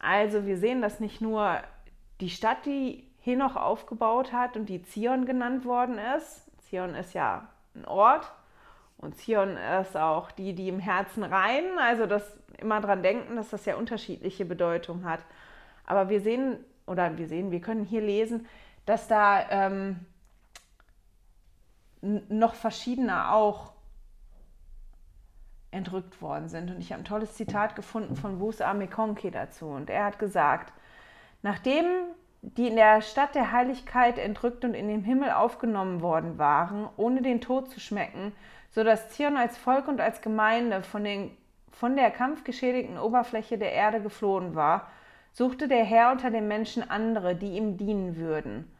Also 0.00 0.46
wir 0.46 0.56
sehen, 0.56 0.80
dass 0.80 0.98
nicht 0.98 1.20
nur 1.20 1.58
die 2.20 2.30
Stadt, 2.30 2.64
die 2.64 3.05
Henoch 3.26 3.56
aufgebaut 3.56 4.32
hat 4.32 4.56
und 4.56 4.68
die 4.68 4.82
Zion 4.82 5.26
genannt 5.26 5.64
worden 5.64 5.98
ist. 6.16 6.46
Zion 6.62 6.94
ist 6.94 7.12
ja 7.12 7.48
ein 7.74 7.84
Ort 7.84 8.32
und 8.98 9.16
Zion 9.16 9.56
ist 9.56 9.96
auch 9.96 10.30
die, 10.30 10.54
die 10.54 10.68
im 10.68 10.78
Herzen 10.78 11.24
rein. 11.24 11.64
Also 11.80 12.06
das 12.06 12.38
immer 12.58 12.80
dran 12.80 13.02
denken, 13.02 13.34
dass 13.34 13.50
das 13.50 13.64
ja 13.64 13.76
unterschiedliche 13.76 14.44
Bedeutung 14.44 15.04
hat. 15.04 15.20
Aber 15.84 16.08
wir 16.08 16.20
sehen, 16.20 16.58
oder 16.86 17.18
wir 17.18 17.26
sehen, 17.26 17.50
wir 17.50 17.60
können 17.60 17.84
hier 17.84 18.00
lesen, 18.00 18.46
dass 18.86 19.08
da 19.08 19.50
ähm, 19.50 20.06
noch 22.00 22.54
verschiedene 22.54 23.32
auch 23.32 23.72
entrückt 25.72 26.22
worden 26.22 26.48
sind. 26.48 26.70
Und 26.70 26.78
ich 26.78 26.92
habe 26.92 27.02
ein 27.02 27.04
tolles 27.04 27.34
Zitat 27.34 27.74
gefunden 27.74 28.14
von 28.14 28.38
Wusa 28.38 28.72
Mekonke 28.72 29.32
dazu. 29.32 29.66
Und 29.66 29.90
er 29.90 30.04
hat 30.04 30.20
gesagt, 30.20 30.72
nachdem 31.42 31.86
die 32.42 32.68
in 32.68 32.76
der 32.76 33.02
Stadt 33.02 33.34
der 33.34 33.52
Heiligkeit 33.52 34.18
entrückt 34.18 34.64
und 34.64 34.74
in 34.74 34.88
den 34.88 35.02
Himmel 35.02 35.30
aufgenommen 35.30 36.00
worden 36.00 36.38
waren, 36.38 36.88
ohne 36.96 37.22
den 37.22 37.40
Tod 37.40 37.70
zu 37.70 37.80
schmecken, 37.80 38.32
so 38.70 38.84
dass 38.84 39.10
Zion 39.10 39.36
als 39.36 39.56
Volk 39.56 39.88
und 39.88 40.00
als 40.00 40.20
Gemeinde 40.22 40.82
von, 40.82 41.02
den, 41.02 41.36
von 41.72 41.96
der 41.96 42.10
kampfgeschädigten 42.10 42.98
Oberfläche 42.98 43.58
der 43.58 43.72
Erde 43.72 44.00
geflohen 44.00 44.54
war, 44.54 44.88
suchte 45.32 45.68
der 45.68 45.84
Herr 45.84 46.12
unter 46.12 46.30
den 46.30 46.48
Menschen 46.48 46.88
andere, 46.88 47.34
die 47.34 47.56
ihm 47.56 47.76
dienen 47.76 48.16
würden. 48.16 48.70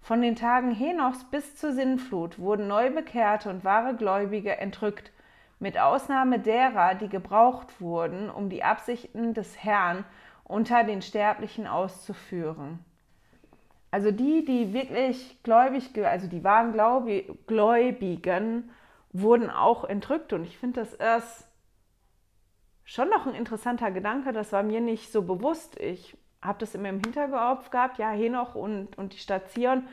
Von 0.00 0.20
den 0.20 0.34
Tagen 0.34 0.72
Henochs 0.72 1.24
bis 1.24 1.56
zur 1.56 1.72
Sinnflut 1.72 2.38
wurden 2.38 2.66
Neubekehrte 2.66 3.48
und 3.48 3.64
wahre 3.64 3.94
Gläubige 3.94 4.56
entrückt, 4.56 5.12
mit 5.60 5.78
Ausnahme 5.78 6.40
derer, 6.40 6.96
die 6.96 7.08
gebraucht 7.08 7.80
wurden, 7.80 8.28
um 8.28 8.50
die 8.50 8.64
Absichten 8.64 9.32
des 9.32 9.62
Herrn 9.62 10.04
unter 10.42 10.82
den 10.82 11.02
Sterblichen 11.02 11.68
auszuführen. 11.68 12.84
Also 13.92 14.10
die, 14.10 14.42
die 14.44 14.72
wirklich 14.72 15.42
gläubig, 15.42 15.90
also 16.04 16.26
die 16.26 16.42
wahren 16.42 16.72
Gläubigen, 17.46 18.70
wurden 19.12 19.50
auch 19.50 19.84
entrückt. 19.84 20.32
Und 20.32 20.44
ich 20.44 20.56
finde, 20.56 20.80
das 20.80 20.94
ist 20.94 21.46
schon 22.84 23.10
noch 23.10 23.26
ein 23.26 23.34
interessanter 23.34 23.90
Gedanke. 23.90 24.32
Das 24.32 24.50
war 24.50 24.62
mir 24.62 24.80
nicht 24.80 25.12
so 25.12 25.20
bewusst. 25.20 25.78
Ich 25.78 26.16
habe 26.40 26.58
das 26.58 26.74
immer 26.74 26.88
im 26.88 27.00
Hinterkopf 27.00 27.68
gehabt. 27.68 27.98
Ja, 27.98 28.10
Henoch 28.10 28.54
und, 28.54 28.96
und 28.96 29.12
die 29.12 29.18
Stadt 29.18 29.50
Zion, 29.50 29.86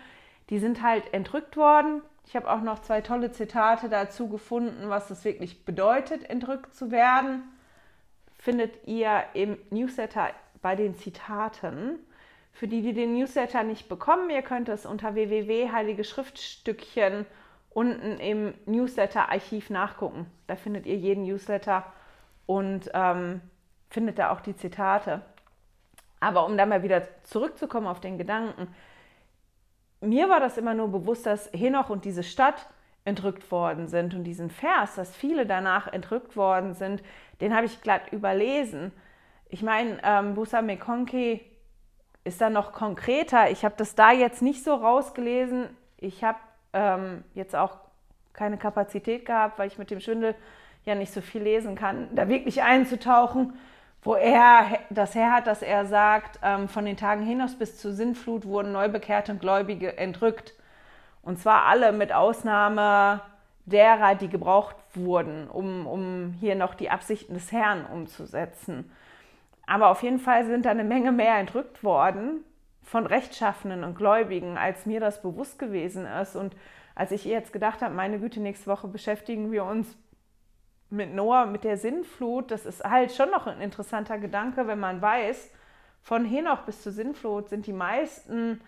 die 0.50 0.60
sind 0.60 0.82
halt 0.82 1.14
entrückt 1.14 1.58
worden. 1.58 2.02
Ich 2.26 2.38
habe 2.38 2.50
auch 2.50 2.62
noch 2.62 2.80
zwei 2.80 3.02
tolle 3.02 3.34
Zitate 3.34 3.90
dazu 3.90 4.30
gefunden, 4.30 4.88
was 4.88 5.10
das 5.10 5.26
wirklich 5.26 5.66
bedeutet, 5.66 6.30
entrückt 6.30 6.74
zu 6.74 6.90
werden. 6.90 7.44
Findet 8.38 8.88
ihr 8.88 9.24
im 9.34 9.58
Newsletter 9.72 10.30
bei 10.62 10.78
den 10.78 10.96
Zitaten. 10.96 12.00
Für 12.52 12.68
die, 12.68 12.82
die 12.82 12.94
den 12.94 13.14
Newsletter 13.14 13.64
nicht 13.64 13.88
bekommen, 13.88 14.30
ihr 14.30 14.42
könnt 14.42 14.70
es 14.70 14.86
unter 14.86 15.16
www.heilige-schriftstückchen 15.16 17.26
unten 17.72 18.20
im 18.20 18.54
Newsletter-Archiv 18.66 19.70
nachgucken. 19.70 20.26
Da 20.48 20.56
findet 20.56 20.86
ihr 20.86 20.96
jeden 20.96 21.24
Newsletter 21.24 21.86
und 22.46 22.90
ähm, 22.94 23.42
findet 23.90 24.20
da 24.20 24.32
auch 24.32 24.42
die 24.42 24.56
Zitate. 24.56 25.22
Aber 26.20 26.46
um 26.46 26.58
da 26.58 26.66
mal 26.66 26.84
wieder 26.84 27.04
zurückzukommen 27.24 27.88
auf 27.88 28.02
den 28.02 28.18
Gedanken, 28.18 28.68
mir 30.02 30.30
war 30.30 30.40
das 30.40 30.58
immer 30.58 30.74
nur 30.74 30.90
bewusst, 30.90 31.26
dass 31.26 31.50
Henoch 31.54 31.90
und 31.90 32.06
diese 32.06 32.24
Stadt 32.24 32.68
entrückt 33.06 33.52
worden 33.52 33.88
sind 33.88 34.14
und 34.14 34.24
diesen 34.24 34.50
Vers, 34.50 34.96
dass 34.96 35.16
viele 35.16 35.46
danach 35.46 35.88
entrückt 35.88 36.36
worden 36.36 36.74
sind, 36.74 37.02
den 37.42 37.56
habe 37.56 37.66
ich 37.66 37.82
glatt 37.82 38.12
überlesen. 38.12 38.92
Ich 39.50 39.64
meine, 39.64 40.00
ähm, 40.04 40.36
Busa 40.36 40.62
Mekonki 40.62 41.42
ist 42.24 42.42
dann 42.42 42.54
noch 42.54 42.74
konkreter. 42.74 43.50
Ich 43.50 43.66
habe 43.66 43.76
das 43.78 43.96
da 43.96 44.12
jetzt 44.12 44.42
nicht 44.42 44.64
so 44.64 44.74
rausgelesen. 44.74 45.70
Ich 45.98 46.24
habe 46.24 46.40
ähm, 46.74 47.24
jetzt 47.34 47.56
auch 47.56 47.78
keine 48.34 48.58
Kapazität 48.58 49.26
gehabt, 49.26 49.60
weil 49.60 49.68
ich 49.68 49.78
mit 49.78 49.92
dem 49.92 50.00
Schwindel 50.00 50.36
ja 50.86 50.96
nicht 50.96 51.14
so 51.14 51.22
viel 51.22 51.42
lesen 51.42 51.76
kann, 51.76 52.08
da 52.16 52.30
wirklich 52.30 52.64
einzutauchen, 52.64 53.54
wo 54.02 54.16
er 54.16 54.80
das 54.90 55.14
her 55.14 55.34
hat, 55.34 55.48
dass 55.48 55.62
er 55.62 55.86
sagt, 55.86 56.40
ähm, 56.42 56.70
von 56.70 56.86
den 56.86 56.96
Tagen 56.96 57.24
hinaus 57.24 57.56
bis 57.56 57.78
zur 57.78 57.92
Sinnflut 57.92 58.46
wurden 58.46 58.72
Neubekehrte 58.72 59.34
und 59.34 59.42
Gläubige 59.42 59.98
entrückt. 59.98 60.54
Und 61.22 61.40
zwar 61.40 61.66
alle 61.66 61.92
mit 61.92 62.14
Ausnahme 62.14 63.22
derer, 63.66 64.16
die 64.16 64.30
gebraucht 64.30 64.78
wurden, 64.94 65.48
um, 65.50 65.86
um 65.86 66.36
hier 66.40 66.56
noch 66.56 66.76
die 66.76 66.90
Absichten 66.90 67.34
des 67.34 67.52
Herrn 67.52 67.86
umzusetzen. 67.86 68.90
Aber 69.70 69.90
auf 69.90 70.02
jeden 70.02 70.18
Fall 70.18 70.48
sind 70.48 70.66
da 70.66 70.72
eine 70.72 70.84
Menge 70.84 71.12
mehr 71.12 71.38
entrückt 71.38 71.84
worden 71.84 72.44
von 72.82 73.06
Rechtschaffenen 73.06 73.84
und 73.84 73.96
Gläubigen, 73.96 74.58
als 74.58 74.88
mir 74.88 75.00
das 75.00 75.22
bewusst 75.22 75.60
gewesen 75.60 76.08
ist. 76.08 76.36
Und 76.36 76.56
als 76.96 77.12
ich 77.12 77.24
jetzt 77.24 77.54
gedacht 77.54 77.84
habe, 77.84 77.94
meine 77.94 78.20
Güte, 78.20 78.40
nächste 78.40 78.66
Woche 78.66 78.88
beschäftigen 78.88 79.52
wir 79.52 79.64
uns 79.64 79.96
mit 80.90 81.14
Noah, 81.14 81.46
mit 81.46 81.64
der 81.64 81.78
Sinnflut, 81.78 82.50
das 82.50 82.66
ist 82.66 82.84
halt 82.84 83.12
schon 83.12 83.30
noch 83.30 83.46
ein 83.46 83.62
interessanter 83.62 84.18
Gedanke, 84.18 84.66
wenn 84.66 84.80
man 84.80 85.04
weiß, 85.04 85.52
von 86.02 86.26
Henoch 86.26 86.62
bis 86.62 86.82
zur 86.82 86.92
Sinnflut 86.92 87.50
sind 87.50 87.68
die 87.68 87.74
meisten 87.74 88.62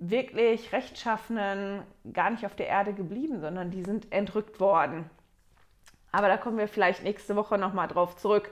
wirklich 0.00 0.70
Rechtschaffenen 0.70 1.82
gar 2.12 2.28
nicht 2.28 2.44
auf 2.44 2.54
der 2.56 2.66
Erde 2.66 2.92
geblieben, 2.92 3.40
sondern 3.40 3.70
die 3.70 3.84
sind 3.84 4.12
entrückt 4.12 4.60
worden. 4.60 5.08
Aber 6.10 6.28
da 6.28 6.36
kommen 6.36 6.58
wir 6.58 6.68
vielleicht 6.68 7.04
nächste 7.04 7.36
Woche 7.36 7.56
nochmal 7.56 7.88
drauf 7.88 8.16
zurück. 8.16 8.50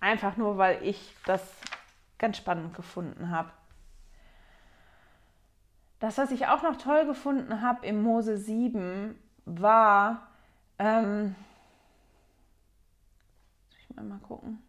Einfach 0.00 0.36
nur, 0.36 0.58
weil 0.58 0.82
ich 0.82 1.14
das 1.26 1.42
ganz 2.18 2.36
spannend 2.36 2.74
gefunden 2.74 3.30
habe. 3.30 3.50
Das, 6.00 6.18
was 6.18 6.30
ich 6.30 6.46
auch 6.46 6.62
noch 6.62 6.76
toll 6.76 7.06
gefunden 7.06 7.60
habe 7.60 7.84
im 7.86 8.02
Mose 8.02 8.38
7, 8.38 9.18
war, 9.44 10.28
ähm, 10.78 11.34
ich 13.78 13.96
mal, 13.96 14.04
mal 14.04 14.18
gucken, 14.18 14.62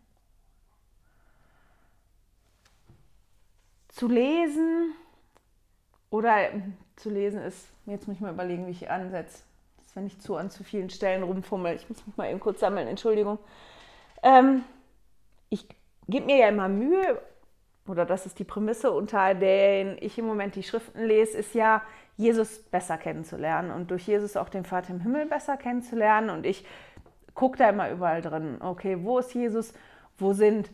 zu 3.89 4.07
lesen 4.07 4.93
oder 6.09 6.51
ähm, 6.51 6.77
zu 6.95 7.09
lesen 7.09 7.41
ist, 7.41 7.67
jetzt 7.86 8.07
muss 8.07 8.15
ich 8.15 8.21
mal 8.21 8.33
überlegen, 8.33 8.65
wie 8.65 8.71
ich 8.71 8.89
ansetze. 8.89 9.43
Das 9.77 9.95
wenn 9.95 10.07
ich 10.07 10.19
zu 10.19 10.36
an 10.36 10.50
zu 10.50 10.63
vielen 10.63 10.89
Stellen 10.89 11.24
rumfummel. 11.24 11.75
Ich 11.75 11.89
muss 11.89 12.05
mich 12.05 12.15
mal 12.15 12.29
eben 12.29 12.39
kurz 12.39 12.59
sammeln, 12.59 12.88
Entschuldigung. 12.88 13.39
Ähm, 14.24 14.63
ich 15.50 15.68
gebe 16.08 16.25
mir 16.25 16.38
ja 16.38 16.50
immer 16.50 16.68
Mühe, 16.68 17.22
oder 17.88 18.06
das 18.06 18.25
ist 18.25 18.39
die 18.39 18.44
Prämisse, 18.44 18.91
unter 18.91 19.34
der 19.34 20.01
ich 20.01 20.18
im 20.18 20.25
Moment 20.25 20.56
die 20.56 20.63
Schriften 20.63 21.03
lese, 21.06 21.38
ist 21.38 21.56
ja, 21.56 21.82
Jesus 22.20 22.60
besser 22.63 22.98
kennenzulernen 22.98 23.72
und 23.72 23.91
durch 23.91 24.06
Jesus 24.06 24.36
auch 24.36 24.50
den 24.50 24.65
Vater 24.65 24.89
im 24.89 25.00
Himmel 25.00 25.25
besser 25.25 25.56
kennenzulernen. 25.56 26.29
Und 26.29 26.46
ich 26.46 26.65
gucke 27.34 27.58
da 27.58 27.70
immer 27.70 27.89
überall 27.89 28.22
drin, 28.22 28.58
okay, 28.60 28.98
wo 29.03 29.20
ist 29.20 29.34
Jesus, 29.34 29.74
wo 30.18 30.34
sind 30.34 30.70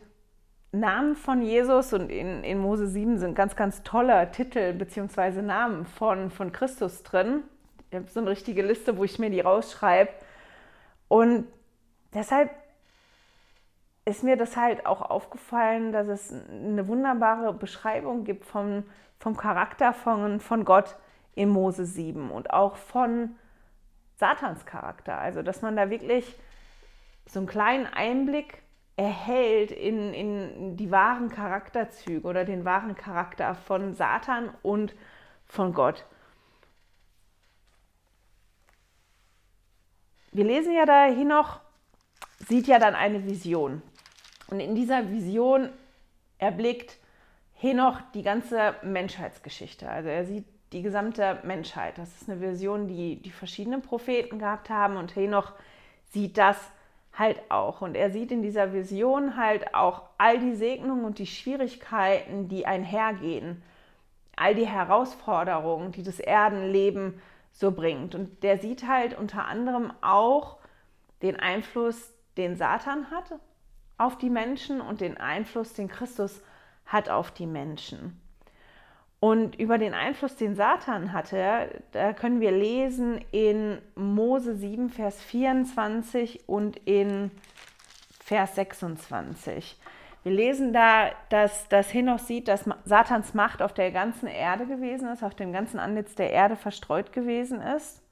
Namen 0.72 1.14
von 1.14 1.42
Jesus 1.42 1.92
und 1.92 2.10
in, 2.10 2.42
in 2.42 2.58
Mose 2.58 2.88
7 2.88 3.18
sind 3.18 3.36
ganz, 3.36 3.54
ganz 3.54 3.84
tolle 3.84 4.28
Titel 4.32 4.72
bzw. 4.72 5.40
Namen 5.40 5.86
von, 5.86 6.32
von 6.32 6.50
Christus 6.50 7.04
drin. 7.04 7.44
Ich 7.90 7.96
habe 7.96 8.08
so 8.08 8.18
eine 8.18 8.30
richtige 8.30 8.62
Liste, 8.62 8.98
wo 8.98 9.04
ich 9.04 9.20
mir 9.20 9.30
die 9.30 9.38
rausschreibe. 9.38 10.10
Und 11.06 11.46
deshalb 12.12 12.50
ist 14.06 14.22
mir 14.22 14.36
das 14.36 14.56
halt 14.56 14.86
auch 14.86 15.02
aufgefallen, 15.02 15.92
dass 15.92 16.06
es 16.06 16.32
eine 16.32 16.86
wunderbare 16.86 17.52
Beschreibung 17.52 18.24
gibt 18.24 18.46
vom, 18.46 18.84
vom 19.18 19.36
Charakter 19.36 19.92
von, 19.92 20.38
von 20.40 20.64
Gott 20.64 20.96
in 21.34 21.48
Mose 21.48 21.84
7 21.84 22.30
und 22.30 22.50
auch 22.52 22.76
von 22.76 23.34
Satans 24.16 24.64
Charakter. 24.64 25.18
Also, 25.18 25.42
dass 25.42 25.60
man 25.60 25.76
da 25.76 25.90
wirklich 25.90 26.36
so 27.26 27.40
einen 27.40 27.48
kleinen 27.48 27.86
Einblick 27.86 28.62
erhält 28.96 29.72
in, 29.72 30.14
in 30.14 30.76
die 30.76 30.90
wahren 30.92 31.28
Charakterzüge 31.28 32.26
oder 32.26 32.44
den 32.44 32.64
wahren 32.64 32.94
Charakter 32.94 33.56
von 33.56 33.92
Satan 33.92 34.50
und 34.62 34.94
von 35.46 35.74
Gott. 35.74 36.06
Wir 40.30 40.44
lesen 40.44 40.72
ja 40.74 40.86
da 40.86 41.06
hier 41.06 41.24
noch, 41.24 41.60
sieht 42.46 42.68
ja 42.68 42.78
dann 42.78 42.94
eine 42.94 43.24
Vision. 43.24 43.82
Und 44.48 44.60
in 44.60 44.74
dieser 44.74 45.10
Vision 45.10 45.70
erblickt 46.38 46.98
Henoch 47.54 48.00
die 48.14 48.22
ganze 48.22 48.74
Menschheitsgeschichte. 48.82 49.88
Also 49.88 50.08
er 50.08 50.24
sieht 50.24 50.44
die 50.72 50.82
gesamte 50.82 51.38
Menschheit. 51.44 51.98
Das 51.98 52.20
ist 52.20 52.28
eine 52.28 52.40
Vision, 52.40 52.88
die 52.88 53.16
die 53.22 53.30
verschiedenen 53.30 53.82
Propheten 53.82 54.38
gehabt 54.38 54.68
haben 54.68 54.96
und 54.96 55.14
Henoch 55.16 55.52
sieht 56.10 56.38
das 56.38 56.56
halt 57.12 57.40
auch. 57.50 57.80
Und 57.80 57.94
er 57.94 58.10
sieht 58.10 58.30
in 58.30 58.42
dieser 58.42 58.72
Vision 58.72 59.36
halt 59.36 59.74
auch 59.74 60.02
all 60.18 60.38
die 60.38 60.54
Segnungen 60.54 61.04
und 61.04 61.18
die 61.18 61.26
Schwierigkeiten, 61.26 62.48
die 62.48 62.66
einhergehen, 62.66 63.62
all 64.36 64.54
die 64.54 64.66
Herausforderungen, 64.66 65.92
die 65.92 66.02
das 66.02 66.20
Erdenleben 66.20 67.20
so 67.52 67.72
bringt. 67.72 68.14
Und 68.14 68.42
der 68.42 68.58
sieht 68.58 68.86
halt 68.86 69.16
unter 69.18 69.46
anderem 69.46 69.92
auch 70.02 70.58
den 71.22 71.36
Einfluss, 71.36 72.12
den 72.36 72.56
Satan 72.56 73.10
hat 73.10 73.32
auf 73.98 74.18
die 74.18 74.30
Menschen 74.30 74.80
und 74.80 75.00
den 75.00 75.16
Einfluss, 75.16 75.72
den 75.72 75.88
Christus 75.88 76.42
hat 76.86 77.08
auf 77.08 77.30
die 77.30 77.46
Menschen. 77.46 78.20
Und 79.18 79.56
über 79.58 79.78
den 79.78 79.94
Einfluss, 79.94 80.36
den 80.36 80.54
Satan 80.54 81.12
hatte, 81.12 81.82
da 81.92 82.12
können 82.12 82.40
wir 82.40 82.52
lesen 82.52 83.24
in 83.32 83.78
Mose 83.94 84.54
7, 84.54 84.90
Vers 84.90 85.20
24 85.22 86.48
und 86.48 86.76
in 86.84 87.30
Vers 88.22 88.54
26. 88.56 89.78
Wir 90.22 90.32
lesen 90.32 90.72
da, 90.72 91.12
dass, 91.30 91.68
dass 91.68 91.94
Henoch 91.94 92.18
sieht, 92.18 92.48
dass 92.48 92.68
Satans 92.84 93.32
Macht 93.32 93.62
auf 93.62 93.72
der 93.72 93.90
ganzen 93.90 94.26
Erde 94.26 94.66
gewesen 94.66 95.08
ist, 95.08 95.22
auf 95.22 95.34
dem 95.34 95.52
ganzen 95.52 95.78
Antlitz 95.78 96.14
der 96.14 96.32
Erde 96.32 96.56
verstreut 96.56 97.12
gewesen 97.12 97.60
ist. 97.60 98.02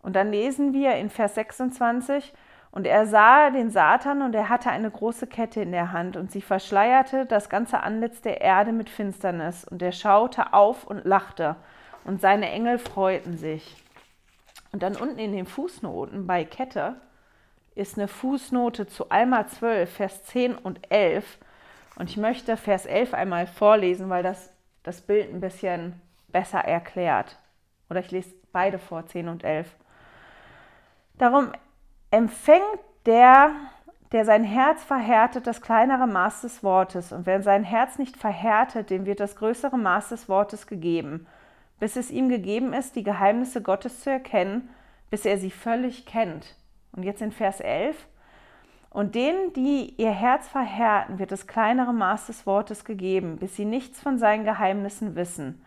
Und 0.00 0.14
dann 0.14 0.30
lesen 0.30 0.72
wir 0.72 0.94
in 0.94 1.10
Vers 1.10 1.34
26, 1.34 2.32
und 2.78 2.86
er 2.86 3.08
sah 3.08 3.50
den 3.50 3.72
Satan 3.72 4.22
und 4.22 4.36
er 4.36 4.48
hatte 4.48 4.70
eine 4.70 4.88
große 4.88 5.26
Kette 5.26 5.60
in 5.60 5.72
der 5.72 5.90
Hand 5.90 6.16
und 6.16 6.30
sie 6.30 6.40
verschleierte 6.40 7.26
das 7.26 7.48
ganze 7.48 7.82
Antlitz 7.82 8.20
der 8.20 8.40
Erde 8.40 8.70
mit 8.70 8.88
Finsternis. 8.88 9.64
Und 9.64 9.82
er 9.82 9.90
schaute 9.90 10.52
auf 10.52 10.84
und 10.84 11.04
lachte 11.04 11.56
und 12.04 12.20
seine 12.20 12.48
Engel 12.48 12.78
freuten 12.78 13.36
sich. 13.36 13.82
Und 14.70 14.84
dann 14.84 14.94
unten 14.94 15.18
in 15.18 15.32
den 15.32 15.46
Fußnoten 15.46 16.28
bei 16.28 16.44
Kette 16.44 16.94
ist 17.74 17.98
eine 17.98 18.06
Fußnote 18.06 18.86
zu 18.86 19.10
Alma 19.10 19.48
12, 19.48 19.92
Vers 19.92 20.22
10 20.26 20.54
und 20.54 20.78
11. 20.88 21.38
Und 21.96 22.08
ich 22.08 22.16
möchte 22.16 22.56
Vers 22.56 22.86
11 22.86 23.12
einmal 23.12 23.48
vorlesen, 23.48 24.08
weil 24.08 24.22
das 24.22 24.52
das 24.84 25.00
Bild 25.00 25.34
ein 25.34 25.40
bisschen 25.40 26.00
besser 26.28 26.60
erklärt. 26.60 27.40
Oder 27.90 27.98
ich 27.98 28.12
lese 28.12 28.32
beide 28.52 28.78
vor, 28.78 29.04
10 29.04 29.26
und 29.26 29.42
11. 29.42 29.66
Darum 31.18 31.50
empfängt 32.10 32.62
der, 33.06 33.52
der 34.12 34.24
sein 34.24 34.44
Herz 34.44 34.84
verhärtet, 34.84 35.46
das 35.46 35.60
kleinere 35.60 36.06
Maß 36.06 36.42
des 36.42 36.62
Wortes. 36.62 37.12
Und 37.12 37.26
wer 37.26 37.42
sein 37.42 37.64
Herz 37.64 37.98
nicht 37.98 38.16
verhärtet, 38.16 38.90
dem 38.90 39.06
wird 39.06 39.20
das 39.20 39.36
größere 39.36 39.78
Maß 39.78 40.10
des 40.10 40.28
Wortes 40.28 40.66
gegeben, 40.66 41.26
bis 41.78 41.96
es 41.96 42.10
ihm 42.10 42.28
gegeben 42.28 42.72
ist, 42.72 42.96
die 42.96 43.04
Geheimnisse 43.04 43.62
Gottes 43.62 44.00
zu 44.00 44.10
erkennen, 44.10 44.70
bis 45.10 45.24
er 45.24 45.38
sie 45.38 45.50
völlig 45.50 46.06
kennt. 46.06 46.56
Und 46.92 47.02
jetzt 47.02 47.22
in 47.22 47.32
Vers 47.32 47.60
11. 47.60 48.06
Und 48.90 49.14
denen, 49.14 49.52
die 49.52 49.94
ihr 49.98 50.10
Herz 50.10 50.48
verhärten, 50.48 51.18
wird 51.18 51.30
das 51.30 51.46
kleinere 51.46 51.92
Maß 51.92 52.26
des 52.26 52.46
Wortes 52.46 52.84
gegeben, 52.84 53.36
bis 53.36 53.54
sie 53.54 53.66
nichts 53.66 54.00
von 54.00 54.18
seinen 54.18 54.44
Geheimnissen 54.44 55.14
wissen. 55.14 55.62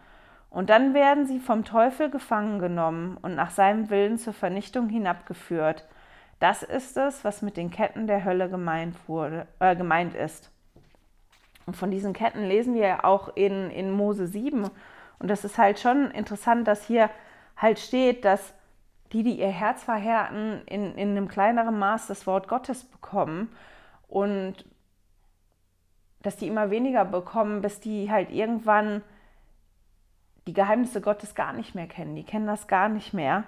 Und 0.50 0.70
dann 0.70 0.94
werden 0.94 1.28
sie 1.28 1.40
vom 1.40 1.64
Teufel 1.64 2.10
gefangen 2.10 2.60
genommen 2.60 3.18
und 3.22 3.36
nach 3.36 3.52
seinem 3.52 3.90
Willen 3.90 4.18
zur 4.18 4.34
Vernichtung 4.34 4.90
hinabgeführt. 4.90 5.88
Das 6.42 6.64
ist 6.64 6.98
es, 6.98 7.24
was 7.24 7.44
mit 7.44 7.56
den 7.56 7.70
Ketten 7.70 8.08
der 8.08 8.26
Hölle 8.26 8.50
gemeint, 8.50 8.98
wurde, 9.08 9.46
äh, 9.60 9.76
gemeint 9.76 10.16
ist. 10.16 10.52
Und 11.68 11.78
von 11.78 11.92
diesen 11.92 12.14
Ketten 12.14 12.44
lesen 12.44 12.74
wir 12.74 12.82
ja 12.82 13.04
auch 13.04 13.30
in, 13.36 13.70
in 13.70 13.92
Mose 13.92 14.26
7. 14.26 14.64
Und 15.20 15.28
das 15.28 15.46
ist 15.46 15.60
halt 15.60 15.80
schon 15.80 16.10
interessant, 16.10 16.68
dass 16.68 16.84
hier 16.84 17.12
halt 17.56 17.78
steht, 17.78 18.26
dass 18.26 18.56
die, 19.12 19.22
die 19.22 19.40
ihr 19.40 19.50
Herz 19.50 19.84
verhärten, 19.84 20.64
in, 20.66 20.96
in 20.96 21.12
einem 21.12 21.28
kleineren 21.28 21.78
Maß 21.78 22.08
das 22.08 22.26
Wort 22.26 22.48
Gottes 22.48 22.86
bekommen 22.86 23.56
und 24.08 24.66
dass 26.24 26.38
die 26.38 26.48
immer 26.48 26.72
weniger 26.72 27.06
bekommen, 27.06 27.62
bis 27.62 27.82
die 27.82 28.10
halt 28.10 28.32
irgendwann 28.32 29.04
die 30.48 30.54
Geheimnisse 30.54 31.02
Gottes 31.02 31.36
gar 31.36 31.54
nicht 31.54 31.76
mehr 31.76 31.88
kennen. 31.88 32.16
Die 32.16 32.26
kennen 32.26 32.48
das 32.48 32.68
gar 32.68 32.90
nicht 32.90 33.14
mehr. 33.14 33.44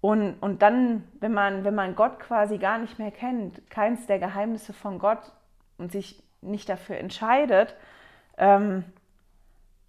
Und, 0.00 0.34
und 0.40 0.62
dann, 0.62 1.04
wenn 1.20 1.32
man, 1.32 1.64
wenn 1.64 1.74
man 1.74 1.94
Gott 1.94 2.20
quasi 2.20 2.58
gar 2.58 2.78
nicht 2.78 2.98
mehr 2.98 3.10
kennt, 3.10 3.70
keins 3.70 4.06
der 4.06 4.18
Geheimnisse 4.18 4.72
von 4.72 4.98
Gott 4.98 5.32
und 5.76 5.92
sich 5.92 6.22
nicht 6.40 6.68
dafür 6.68 6.96
entscheidet, 6.96 7.74
ähm, 8.38 8.84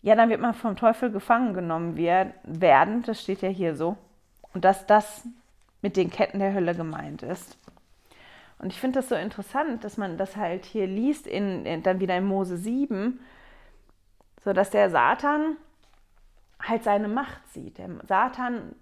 ja, 0.02 0.15
dann 0.15 0.30
wird 0.30 0.41
man 0.41 0.54
vom 0.54 0.76
Teufel 0.76 1.12
gefangen 1.12 1.54
genommen 1.54 1.95
werden. 1.95 3.04
Das 3.04 3.21
steht 3.21 3.41
ja 3.41 3.50
hier 3.50 3.76
so. 3.76 3.97
Und 4.54 4.65
dass 4.65 4.86
das 4.86 5.26
mit 5.82 5.95
den 5.95 6.10
Ketten 6.10 6.39
der 6.39 6.54
Hölle 6.54 6.76
gemeint 6.76 7.24
ist. 7.24 7.58
Und 8.60 8.74
ich 8.74 8.80
finde 8.80 9.00
das 9.00 9.10
so 9.10 9.15
interessant, 9.15 9.84
dass 9.84 9.97
man 9.97 10.17
das 10.17 10.36
halt 10.36 10.65
hier 10.65 10.88
liest, 10.88 11.26
in, 11.26 11.65
in, 11.65 11.84
dann 11.84 12.00
wieder 12.00 12.17
in 12.17 12.26
Mose 12.26 12.58
7, 12.58 13.19
so 14.43 14.54
dass 14.54 14.69
der 14.69 14.89
Satan 14.89 15.58
halt 16.62 16.84
seine 16.84 17.08
Macht 17.08 17.47
sieht. 17.54 17.78
Der 17.78 17.89
Satan 18.08 18.76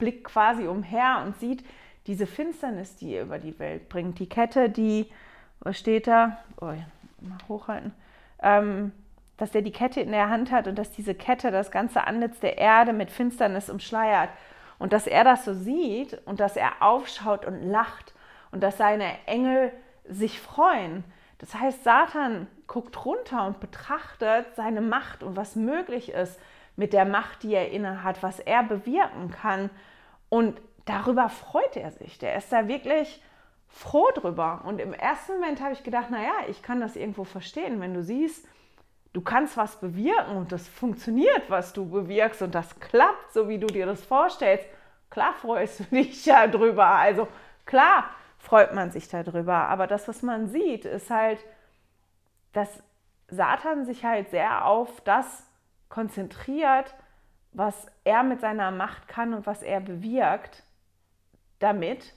blickt 0.00 0.24
quasi 0.24 0.66
umher 0.66 1.22
und 1.24 1.38
sieht 1.38 1.64
diese 2.08 2.26
Finsternis, 2.26 2.96
die 2.96 3.14
er 3.14 3.22
über 3.22 3.38
die 3.38 3.56
Welt 3.60 3.88
bringt. 3.88 4.18
Die 4.18 4.28
Kette, 4.28 4.68
die, 4.68 5.08
was 5.60 5.78
steht 5.78 6.08
da? 6.08 6.38
Oh, 6.60 6.72
mal 7.20 7.38
hochhalten. 7.48 7.92
Ähm, 8.42 8.92
dass 9.36 9.54
er 9.54 9.62
die 9.62 9.72
Kette 9.72 10.00
in 10.00 10.10
der 10.10 10.28
Hand 10.28 10.50
hat 10.50 10.66
und 10.66 10.76
dass 10.76 10.90
diese 10.90 11.14
Kette 11.14 11.50
das 11.50 11.70
ganze 11.70 12.04
Antlitz 12.06 12.40
der 12.40 12.58
Erde 12.58 12.92
mit 12.92 13.10
Finsternis 13.10 13.70
umschleiert. 13.70 14.30
Und 14.78 14.92
dass 14.92 15.06
er 15.06 15.24
das 15.24 15.44
so 15.44 15.54
sieht 15.54 16.18
und 16.26 16.40
dass 16.40 16.56
er 16.56 16.82
aufschaut 16.82 17.46
und 17.46 17.62
lacht 17.62 18.14
und 18.50 18.62
dass 18.62 18.76
seine 18.76 19.06
Engel 19.26 19.72
sich 20.08 20.40
freuen. 20.40 21.04
Das 21.38 21.54
heißt, 21.54 21.84
Satan 21.84 22.48
guckt 22.66 23.04
runter 23.04 23.46
und 23.46 23.60
betrachtet 23.60 24.46
seine 24.56 24.80
Macht 24.80 25.22
und 25.22 25.36
was 25.36 25.56
möglich 25.56 26.12
ist 26.12 26.38
mit 26.76 26.92
der 26.92 27.04
Macht, 27.04 27.42
die 27.42 27.54
er 27.54 27.70
inne 27.70 28.02
hat, 28.02 28.22
was 28.22 28.40
er 28.40 28.62
bewirken 28.62 29.30
kann 29.30 29.70
und 30.30 30.58
darüber 30.86 31.28
freut 31.28 31.76
er 31.76 31.90
sich. 31.90 32.18
Der 32.18 32.36
ist 32.36 32.50
da 32.50 32.66
wirklich 32.66 33.22
froh 33.68 34.08
drüber. 34.14 34.62
Und 34.64 34.80
im 34.80 34.94
ersten 34.94 35.34
Moment 35.34 35.60
habe 35.60 35.74
ich 35.74 35.82
gedacht, 35.82 36.10
naja, 36.10 36.32
ich 36.48 36.62
kann 36.62 36.80
das 36.80 36.96
irgendwo 36.96 37.24
verstehen, 37.24 37.80
wenn 37.80 37.92
du 37.92 38.02
siehst, 38.02 38.46
du 39.12 39.20
kannst 39.20 39.56
was 39.56 39.76
bewirken 39.76 40.36
und 40.36 40.52
das 40.52 40.66
funktioniert, 40.68 41.48
was 41.48 41.72
du 41.72 41.88
bewirkst 41.88 42.42
und 42.42 42.54
das 42.54 42.78
klappt, 42.80 43.32
so 43.32 43.48
wie 43.48 43.58
du 43.58 43.66
dir 43.66 43.86
das 43.86 44.02
vorstellst. 44.04 44.66
Klar 45.10 45.34
freust 45.34 45.80
du 45.80 45.84
dich 45.90 46.24
ja 46.24 46.46
drüber. 46.46 46.86
Also 46.86 47.28
klar 47.66 48.04
freut 48.38 48.74
man 48.74 48.90
sich 48.90 49.08
darüber. 49.08 49.68
Aber 49.68 49.86
das, 49.86 50.08
was 50.08 50.22
man 50.22 50.48
sieht, 50.48 50.84
ist 50.84 51.10
halt, 51.10 51.38
dass 52.52 52.82
Satan 53.28 53.84
sich 53.84 54.04
halt 54.04 54.30
sehr 54.30 54.64
auf 54.64 55.00
das 55.02 55.46
konzentriert, 55.88 56.94
was 57.52 57.86
er 58.04 58.22
mit 58.22 58.40
seiner 58.40 58.70
Macht 58.70 59.08
kann 59.08 59.34
und 59.34 59.46
was 59.46 59.62
er 59.62 59.80
bewirkt 59.80 60.62
damit, 61.58 62.14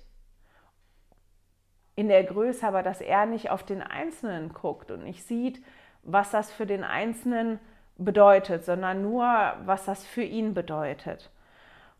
in 1.96 2.08
der 2.08 2.24
Größe 2.24 2.65
aber, 2.65 2.82
dass 2.82 3.02
er 3.02 3.26
nicht 3.26 3.50
auf 3.50 3.63
den 3.63 3.82
Einzelnen 3.82 4.54
guckt 4.54 4.89
und 4.89 5.04
nicht 5.04 5.24
sieht, 5.28 5.63
was 6.02 6.32
das 6.32 6.52
für 6.52 6.65
den 6.65 6.84
Einzelnen 6.84 7.60
bedeutet, 7.98 8.65
sondern 8.65 9.02
nur, 9.02 9.26
was 9.65 9.86
das 9.86 10.06
für 10.06 10.24
ihn 10.24 10.54
bedeutet. 10.54 11.30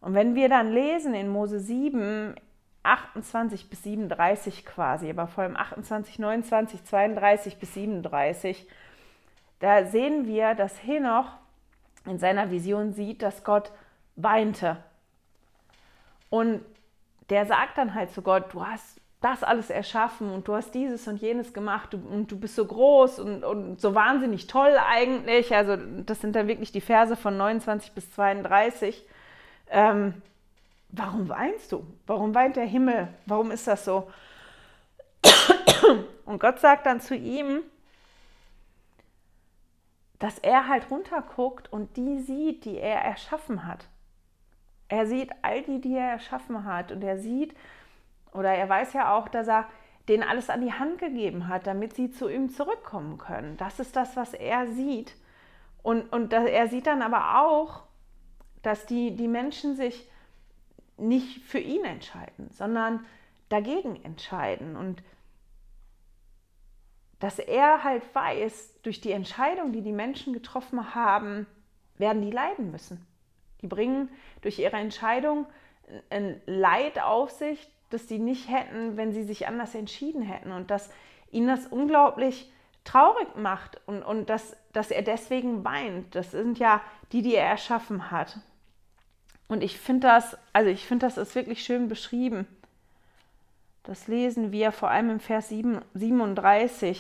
Und 0.02 0.16
wenn 0.16 0.36
wir 0.36 0.50
dann 0.50 0.72
lesen 0.72 1.14
in 1.14 1.30
Mose 1.30 1.60
7, 1.60 2.36
28 2.82 3.70
bis 3.70 3.84
37 3.84 4.66
quasi, 4.66 5.10
aber 5.10 5.28
vor 5.28 5.44
allem 5.44 5.56
28, 5.56 6.20
29, 6.20 6.84
32 6.84 7.58
bis 7.58 7.74
37, 7.76 8.68
da 9.60 9.86
sehen 9.86 10.28
wir, 10.28 10.56
dass 10.56 10.84
Henoch 10.84 11.38
in 12.06 12.20
seiner 12.20 12.52
Vision 12.52 12.94
sieht, 12.94 13.22
dass 13.22 13.44
Gott 13.44 13.72
weinte. 14.16 14.78
Und 16.30 16.62
der 17.30 17.46
sagt 17.46 17.78
dann 17.78 17.94
halt 17.94 18.12
zu 18.12 18.22
Gott, 18.22 18.54
du 18.54 18.66
hast 18.66 19.00
das 19.22 19.42
alles 19.42 19.70
erschaffen 19.70 20.30
und 20.30 20.48
du 20.48 20.56
hast 20.56 20.76
dieses 20.76 21.08
und 21.08 21.22
jenes 21.22 21.54
gemacht 21.54 21.94
und 21.94 22.30
du 22.30 22.38
bist 22.38 22.56
so 22.56 22.66
groß 22.66 23.20
und, 23.20 23.46
und 23.46 23.80
so 23.80 23.96
wahnsinnig 23.96 24.48
toll 24.48 24.76
eigentlich. 24.86 25.56
Also 25.56 25.78
das 25.78 26.20
sind 26.20 26.36
dann 26.36 26.50
wirklich 26.50 26.74
die 26.74 26.82
Verse 26.82 27.16
von 27.16 27.38
29 27.38 27.94
bis 27.94 28.12
32. 28.14 29.02
Ähm, 29.70 30.22
warum 30.90 31.30
weinst 31.30 31.72
du? 31.72 31.86
Warum 32.06 32.36
weint 32.36 32.58
der 32.58 32.66
Himmel? 32.66 33.08
Warum 33.26 33.52
ist 33.52 33.66
das 33.66 33.86
so? 33.86 34.12
Und 36.26 36.40
Gott 36.40 36.60
sagt 36.60 36.86
dann 36.86 37.00
zu 37.00 37.16
ihm, 37.16 37.62
dass 40.24 40.40
er 40.40 40.70
halt 40.70 40.90
runterguckt 40.90 41.74
und 41.74 41.98
die 41.98 42.20
sieht, 42.20 42.64
die 42.64 42.78
er 42.78 43.02
erschaffen 43.02 43.68
hat. 43.68 43.90
Er 44.88 45.06
sieht 45.06 45.32
all 45.42 45.64
die, 45.64 45.82
die 45.82 45.98
er 45.98 46.12
erschaffen 46.12 46.64
hat 46.64 46.94
und 46.94 47.04
er 47.04 47.18
sieht, 47.18 47.54
oder 48.32 48.54
er 48.54 48.70
weiß 48.70 48.94
ja 48.94 49.18
auch, 49.18 49.28
dass 49.28 49.50
er 49.50 49.66
denen 50.08 50.24
alles 50.24 50.50
an 50.50 50.62
die 50.62 50.72
Hand 50.72 50.98
gegeben 50.98 51.50
hat, 51.50 51.68
damit 51.68 51.94
sie 51.94 52.10
zu 52.10 52.30
ihm 52.30 52.50
zurückkommen 52.50 53.18
können. 53.18 53.58
Das 53.58 53.82
ist 53.82 53.98
das, 53.98 54.16
was 54.16 54.34
er 54.34 54.72
sieht. 54.72 55.14
Und, 55.82 56.04
und 56.14 56.32
er 56.32 56.70
sieht 56.70 56.88
dann 56.88 57.02
aber 57.02 57.42
auch, 57.42 57.84
dass 58.62 58.86
die, 58.86 59.18
die 59.18 59.28
Menschen 59.28 59.76
sich 59.76 60.10
nicht 60.96 61.44
für 61.44 61.60
ihn 61.60 61.84
entscheiden, 61.84 62.50
sondern 62.52 63.06
dagegen 63.50 64.02
entscheiden. 64.06 64.78
Und 64.78 65.04
dass 67.24 67.40
er 67.40 67.86
halt 67.86 68.04
weiß, 68.14 68.82
durch 68.82 69.00
die 69.00 69.14
Entscheidung, 69.14 69.72
die 69.72 69.80
die 69.80 69.94
Menschen 69.94 70.34
getroffen 70.34 70.94
haben, 70.94 71.48
werden 71.98 72.22
die 72.22 72.32
leiden 72.32 72.70
müssen. 72.70 73.08
Die 73.62 73.68
bringen 73.68 74.10
durch 74.42 74.60
ihre 74.60 74.76
Entscheidung 74.76 75.46
ein 76.10 76.42
Leid 76.48 77.02
auf 77.02 77.32
sich, 77.32 77.72
das 77.92 78.10
sie 78.10 78.20
nicht 78.20 78.50
hätten, 78.50 78.98
wenn 78.98 79.14
sie 79.14 79.24
sich 79.24 79.48
anders 79.48 79.74
entschieden 79.74 80.22
hätten. 80.22 80.52
Und 80.52 80.70
dass 80.70 80.90
ihn 81.32 81.48
das 81.48 81.66
unglaublich 81.66 82.52
traurig 82.84 83.38
macht 83.38 83.80
und, 83.86 84.04
und 84.04 84.30
dass, 84.30 84.58
dass 84.74 84.92
er 84.92 85.02
deswegen 85.02 85.64
weint. 85.64 86.14
Das 86.16 86.32
sind 86.32 86.60
ja 86.60 86.82
die, 87.14 87.22
die 87.22 87.36
er 87.36 87.48
erschaffen 87.48 88.12
hat. 88.12 88.38
Und 89.48 89.64
ich 89.64 89.80
finde 89.80 90.08
das, 90.08 90.38
also 90.52 90.70
ich 90.70 90.86
finde, 90.86 91.06
das 91.06 91.18
ist 91.18 91.36
wirklich 91.36 91.64
schön 91.64 91.88
beschrieben. 91.88 92.46
Das 93.84 94.08
lesen 94.08 94.54
wir 94.54 94.72
vor 94.72 94.90
allem 94.90 95.10
im 95.10 95.20
Vers 95.20 95.50
7, 95.50 95.82
37 95.94 96.98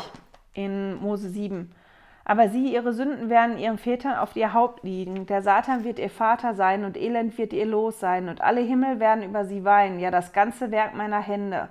in 0.53 0.95
Mose 0.95 1.29
7. 1.29 1.73
Aber 2.25 2.49
sie, 2.49 2.73
ihre 2.73 2.91
Sünden 2.91 3.29
werden 3.29 3.57
ihren 3.57 3.77
Vätern 3.77 4.15
auf 4.17 4.35
ihr 4.35 4.53
Haupt 4.53 4.83
liegen. 4.83 5.25
Der 5.25 5.41
Satan 5.41 5.85
wird 5.85 5.97
ihr 5.97 6.09
Vater 6.09 6.55
sein 6.55 6.83
und 6.83 6.97
Elend 6.97 7.37
wird 7.37 7.53
ihr 7.53 7.65
Los 7.65 8.01
sein 8.01 8.27
und 8.27 8.41
alle 8.41 8.59
Himmel 8.59 8.99
werden 8.99 9.23
über 9.23 9.45
sie 9.45 9.63
weinen, 9.63 9.99
ja 9.99 10.11
das 10.11 10.33
ganze 10.33 10.71
Werk 10.71 10.93
meiner 10.93 11.21
Hände. 11.21 11.69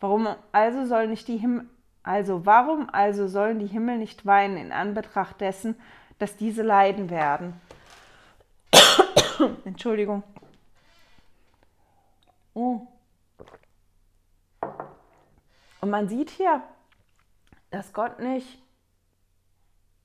Warum 0.00 0.28
also 0.50 0.84
sollen 0.86 1.10
nicht 1.10 1.28
die 1.28 1.36
Himmel, 1.36 1.66
also 2.02 2.44
warum 2.44 2.88
also 2.90 3.28
sollen 3.28 3.60
die 3.60 3.66
Himmel 3.66 3.98
nicht 3.98 4.26
weinen 4.26 4.56
in 4.56 4.72
Anbetracht 4.72 5.40
dessen, 5.40 5.76
dass 6.18 6.36
diese 6.36 6.62
leiden 6.62 7.10
werden? 7.10 7.54
Entschuldigung. 9.64 10.24
Oh. 12.54 12.86
Und 15.80 15.90
man 15.90 16.08
sieht 16.08 16.30
hier, 16.30 16.62
dass 17.70 17.92
Gott 17.92 18.18
nicht 18.20 18.62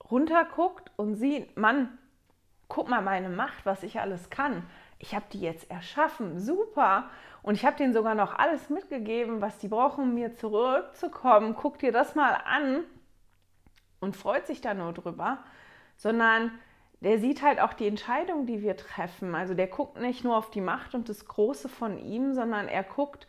runterguckt 0.10 0.92
und 0.98 1.16
sieht, 1.16 1.58
Mann, 1.58 1.98
guck 2.68 2.90
mal 2.90 3.02
meine 3.02 3.30
Macht, 3.30 3.66
was 3.66 3.84
ich 3.84 4.00
alles 4.00 4.30
kann. 4.30 4.64
Ich 5.00 5.16
habe 5.16 5.26
die 5.32 5.42
jetzt 5.42 5.70
erschaffen, 5.70 6.40
super. 6.40 7.10
Und 7.42 7.56
ich 7.56 7.66
habe 7.66 7.76
denen 7.76 7.94
sogar 7.94 8.16
noch 8.16 8.36
alles 8.36 8.70
mitgegeben, 8.70 9.42
was 9.42 9.58
die 9.58 9.68
brauchen, 9.68 10.06
um 10.06 10.14
mir 10.14 10.36
zurückzukommen. 10.36 11.56
Guck 11.56 11.80
dir 11.80 11.92
das 11.92 12.16
mal 12.16 12.34
an 12.46 12.84
und 14.00 14.16
freut 14.16 14.48
sich 14.48 14.62
da 14.62 14.74
nur 14.74 14.94
drüber, 14.94 15.40
sondern 15.98 16.52
der 17.02 17.20
sieht 17.20 17.42
halt 17.42 17.60
auch 17.60 17.74
die 17.74 17.88
Entscheidung, 17.88 18.46
die 18.46 18.62
wir 18.62 18.78
treffen. 18.78 19.36
Also 19.36 19.54
der 19.54 19.68
guckt 19.68 20.00
nicht 20.00 20.24
nur 20.24 20.38
auf 20.38 20.52
die 20.52 20.62
Macht 20.62 20.96
und 20.96 21.10
das 21.10 21.26
Große 21.26 21.68
von 21.68 21.98
ihm, 21.98 22.34
sondern 22.34 22.70
er 22.70 22.84
guckt 22.84 23.28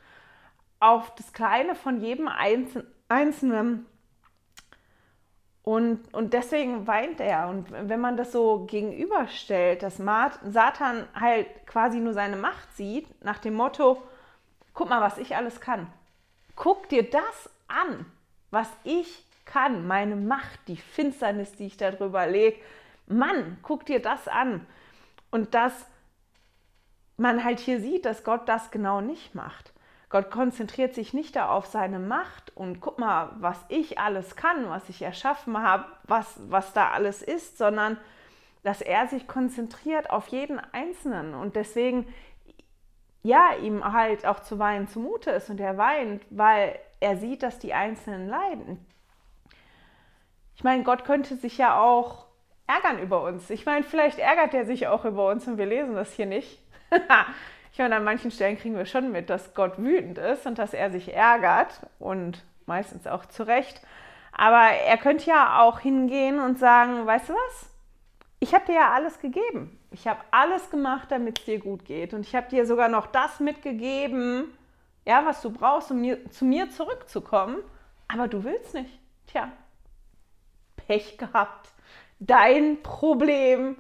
auf 0.85 1.14
das 1.14 1.33
Kleine 1.33 1.75
von 1.75 2.03
jedem 2.03 2.29
Einzelnen 3.09 3.87
und, 5.62 6.12
und 6.12 6.35
deswegen 6.35 6.87
weint 6.87 7.20
er. 7.20 7.49
Und 7.49 7.70
wenn 7.70 8.01
man 8.01 8.18
das 8.18 8.33
so 8.33 8.66
gegenüberstellt, 8.66 9.83
dass 9.83 9.97
Satan 9.97 11.09
halt 11.18 11.66
quasi 11.66 12.01
nur 12.01 12.12
seine 12.12 12.37
Macht 12.37 12.77
sieht, 12.77 13.25
nach 13.25 13.38
dem 13.38 13.55
Motto, 13.55 14.03
guck 14.75 14.90
mal, 14.90 15.01
was 15.01 15.16
ich 15.16 15.37
alles 15.37 15.62
kann. 15.62 15.87
Guck 16.55 16.90
dir 16.90 17.09
das 17.09 17.51
an, 17.66 18.05
was 18.51 18.68
ich 18.85 19.25
kann, 19.47 19.87
meine 19.87 20.16
Macht, 20.16 20.61
die 20.68 20.77
Finsternis, 20.77 21.53
die 21.53 21.66
ich 21.66 21.79
darüber 21.79 22.27
lege. 22.27 22.59
Mann, 23.07 23.57
guck 23.62 23.87
dir 23.87 24.03
das 24.03 24.29
an. 24.29 24.66
Und 25.31 25.55
dass 25.55 25.87
man 27.16 27.42
halt 27.42 27.59
hier 27.59 27.81
sieht, 27.81 28.05
dass 28.05 28.23
Gott 28.23 28.51
das 28.51 28.70
genau 28.70 29.01
nicht 29.01 29.35
macht. 29.35 29.74
Gott 30.14 30.31
konzentriert 30.31 30.94
sich 30.94 31.12
nicht 31.12 31.35
da 31.35 31.48
auf 31.48 31.66
seine 31.66 31.98
Macht 31.98 32.57
und 32.57 32.81
guck 32.81 33.00
mal, 33.00 33.31
was 33.40 33.59
ich 33.66 33.98
alles 33.98 34.37
kann, 34.37 34.68
was 34.68 34.88
ich 34.88 35.03
erschaffen 35.03 35.61
habe, 35.61 35.87
was, 36.05 36.38
was 36.48 36.72
da 36.72 36.92
alles 36.92 37.20
ist, 37.20 37.59
sondern 37.59 37.98
dass 38.62 38.81
er 38.81 39.09
sich 39.09 39.27
konzentriert 39.27 40.11
auf 40.11 40.29
jeden 40.29 40.61
Einzelnen 40.72 41.35
und 41.35 41.57
deswegen 41.57 42.07
ja, 43.24 43.55
ihm 43.61 43.92
halt 43.92 44.24
auch 44.24 44.38
zu 44.38 44.61
weinen 44.61 44.87
zumute 44.87 45.33
ist 45.33 45.50
und 45.50 45.59
er 45.59 45.79
weint, 45.79 46.22
weil 46.31 46.79
er 47.00 47.16
sieht, 47.16 47.42
dass 47.42 47.59
die 47.59 47.74
Einzelnen 47.74 48.29
leiden. 48.29 48.87
Ich 50.55 50.62
meine, 50.62 50.85
Gott 50.85 51.05
könnte 51.05 51.35
sich 51.35 51.59
ja 51.59 51.81
auch 51.81 52.27
ärgern 52.68 53.00
über 53.00 53.24
uns. 53.24 53.50
Ich 53.50 53.66
meine, 53.66 53.83
vielleicht 53.83 54.20
ärgert 54.20 54.55
er 54.55 54.64
sich 54.64 54.87
auch 54.87 55.05
über 55.05 55.29
uns 55.29 55.48
und 55.48 55.59
wir 55.59 55.66
lesen 55.66 55.96
das 55.96 56.12
hier 56.12 56.27
nicht. 56.27 56.62
Ich 57.75 57.79
meine, 57.81 57.97
an 57.97 58.05
manchen 58.05 58.31
Stellen 58.31 58.57
kriegen 58.57 58.77
wir 58.77 58.87
schon 58.87 59.11
mit, 59.11 59.29
dass 59.29 59.53
Gott 59.53 59.79
wütend 59.79 60.17
ist 60.17 60.47
und 60.47 60.61
dass 60.61 60.75
er 60.75 60.93
sich 60.93 61.13
ärgert 61.13 61.81
und 61.99 62.45
meistens 62.67 63.09
auch 63.09 63.27
zu 63.27 63.43
Recht. 63.43 63.81
Aber 64.31 64.63
er 64.63 64.97
könnte 64.97 65.29
ja 65.29 65.61
auch 65.61 65.81
hingehen 65.81 66.39
und 66.39 66.57
sagen, 66.57 67.05
weißt 67.05 67.31
du 67.31 67.33
was? 67.33 67.71
Ich 68.39 68.55
habe 68.55 68.67
dir 68.67 68.77
ja 68.77 68.93
alles 68.93 69.19
gegeben. 69.19 69.77
Ich 69.91 70.07
habe 70.07 70.21
alles 70.31 70.71
gemacht, 70.71 71.11
damit 71.11 71.41
es 71.41 71.47
dir 71.47 71.59
gut 71.59 71.85
geht. 71.85 72.15
Und 72.15 72.21
ich 72.21 72.37
habe 72.37 72.49
dir 72.49 72.65
sogar 72.65 72.89
noch 72.89 73.09
das 73.09 73.41
mitgegeben, 73.41 74.57
ja, 75.05 75.27
was 75.27 75.43
du 75.43 75.51
brauchst, 75.51 75.91
um 75.91 76.01
mir, 76.01 76.31
zu 76.31 76.45
mir 76.45 76.71
zurückzukommen. 76.71 77.57
Aber 78.07 78.29
du 78.29 78.45
willst 78.45 78.75
nicht. 78.75 79.01
Tja, 79.27 79.51
Pech 80.77 81.19
gehabt. 81.19 81.71
Dein 82.21 82.85
Problem. 82.85 83.79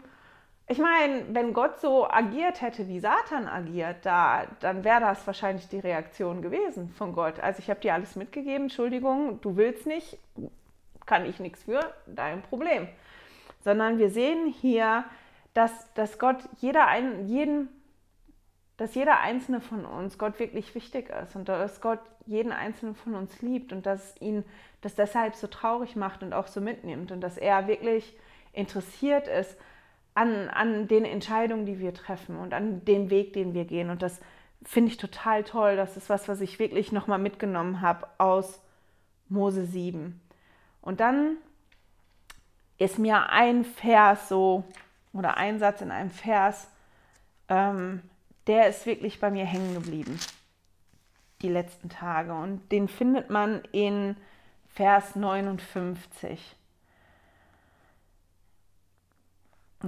Ich 0.66 0.78
meine, 0.78 1.26
wenn 1.34 1.52
Gott 1.52 1.78
so 1.80 2.08
agiert 2.08 2.62
hätte, 2.62 2.88
wie 2.88 2.98
Satan 2.98 3.46
agiert, 3.46 3.96
da, 4.02 4.46
dann 4.60 4.82
wäre 4.82 5.00
das 5.00 5.26
wahrscheinlich 5.26 5.68
die 5.68 5.78
Reaktion 5.78 6.40
gewesen 6.40 6.88
von 6.88 7.12
Gott. 7.12 7.38
Also 7.38 7.58
ich 7.58 7.68
habe 7.68 7.80
dir 7.80 7.92
alles 7.92 8.16
mitgegeben, 8.16 8.64
Entschuldigung, 8.64 9.42
du 9.42 9.56
willst 9.56 9.86
nicht, 9.86 10.18
kann 11.04 11.26
ich 11.26 11.38
nichts 11.38 11.64
für, 11.64 11.94
dein 12.06 12.40
Problem. 12.40 12.88
Sondern 13.62 13.98
wir 13.98 14.08
sehen 14.08 14.46
hier, 14.46 15.04
dass, 15.52 15.92
dass 15.92 16.18
Gott 16.18 16.38
jeder 16.60 16.86
ein, 16.86 17.28
jeden, 17.28 17.68
dass 18.78 18.94
jeder 18.94 19.20
einzelne 19.20 19.60
von 19.60 19.84
uns 19.84 20.16
Gott 20.16 20.38
wirklich 20.38 20.74
wichtig 20.74 21.10
ist 21.10 21.36
und 21.36 21.46
dass 21.46 21.82
Gott 21.82 22.00
jeden 22.24 22.52
einzelnen 22.52 22.94
von 22.94 23.14
uns 23.14 23.42
liebt 23.42 23.70
und 23.74 23.84
dass 23.84 24.18
ihn 24.18 24.44
das 24.80 24.94
deshalb 24.94 25.34
so 25.34 25.46
traurig 25.46 25.94
macht 25.94 26.22
und 26.22 26.32
auch 26.32 26.46
so 26.46 26.62
mitnimmt 26.62 27.12
und 27.12 27.20
dass 27.20 27.36
er 27.36 27.66
wirklich 27.68 28.16
interessiert 28.54 29.28
ist, 29.28 29.58
an, 30.14 30.48
an 30.48 30.88
den 30.88 31.04
Entscheidungen, 31.04 31.66
die 31.66 31.80
wir 31.80 31.92
treffen 31.92 32.36
und 32.36 32.54
an 32.54 32.84
den 32.84 33.10
Weg, 33.10 33.32
den 33.32 33.52
wir 33.52 33.64
gehen. 33.64 33.90
Und 33.90 34.02
das 34.02 34.20
finde 34.62 34.90
ich 34.90 34.96
total 34.96 35.44
toll. 35.44 35.76
Das 35.76 35.96
ist 35.96 36.08
was, 36.08 36.28
was 36.28 36.40
ich 36.40 36.58
wirklich 36.58 36.92
nochmal 36.92 37.18
mitgenommen 37.18 37.80
habe 37.80 38.06
aus 38.18 38.60
Mose 39.28 39.66
7. 39.66 40.20
Und 40.80 41.00
dann 41.00 41.36
ist 42.78 42.98
mir 42.98 43.30
ein 43.30 43.64
Vers 43.64 44.28
so, 44.28 44.64
oder 45.12 45.36
ein 45.36 45.58
Satz 45.58 45.80
in 45.80 45.90
einem 45.90 46.10
Vers, 46.10 46.68
ähm, 47.48 48.02
der 48.46 48.68
ist 48.68 48.86
wirklich 48.86 49.20
bei 49.20 49.30
mir 49.30 49.44
hängen 49.44 49.74
geblieben, 49.74 50.18
die 51.42 51.48
letzten 51.48 51.88
Tage. 51.88 52.34
Und 52.34 52.70
den 52.72 52.88
findet 52.88 53.30
man 53.30 53.62
in 53.72 54.16
Vers 54.68 55.16
59. 55.16 56.56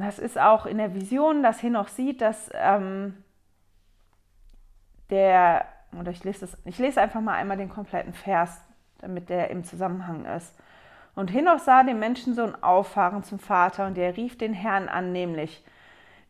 das 0.01 0.19
ist 0.19 0.39
auch 0.39 0.67
in 0.67 0.79
der 0.79 0.95
Vision, 0.95 1.43
dass 1.43 1.63
Henoch 1.63 1.89
sieht, 1.89 2.21
dass 2.21 2.51
ähm, 2.55 3.23
der, 5.11 5.67
oder 5.99 6.11
ich 6.11 6.25
lese, 6.25 6.41
das, 6.41 6.59
ich 6.65 6.79
lese 6.79 7.01
einfach 7.01 7.21
mal 7.21 7.35
einmal 7.35 7.57
den 7.57 7.69
kompletten 7.69 8.13
Vers, 8.13 8.61
damit 8.99 9.29
der 9.29 9.51
im 9.51 9.65
Zusammenhang 9.65 10.25
ist. 10.25 10.55
Und 11.15 11.33
Henoch 11.33 11.61
sah 11.61 11.83
den 11.83 11.99
Menschensohn 11.99 12.63
auffahren 12.63 13.23
zum 13.23 13.39
Vater 13.39 13.87
und 13.87 13.97
er 13.97 14.17
rief 14.17 14.37
den 14.37 14.53
Herrn 14.53 14.89
an, 14.89 15.13
nämlich, 15.13 15.65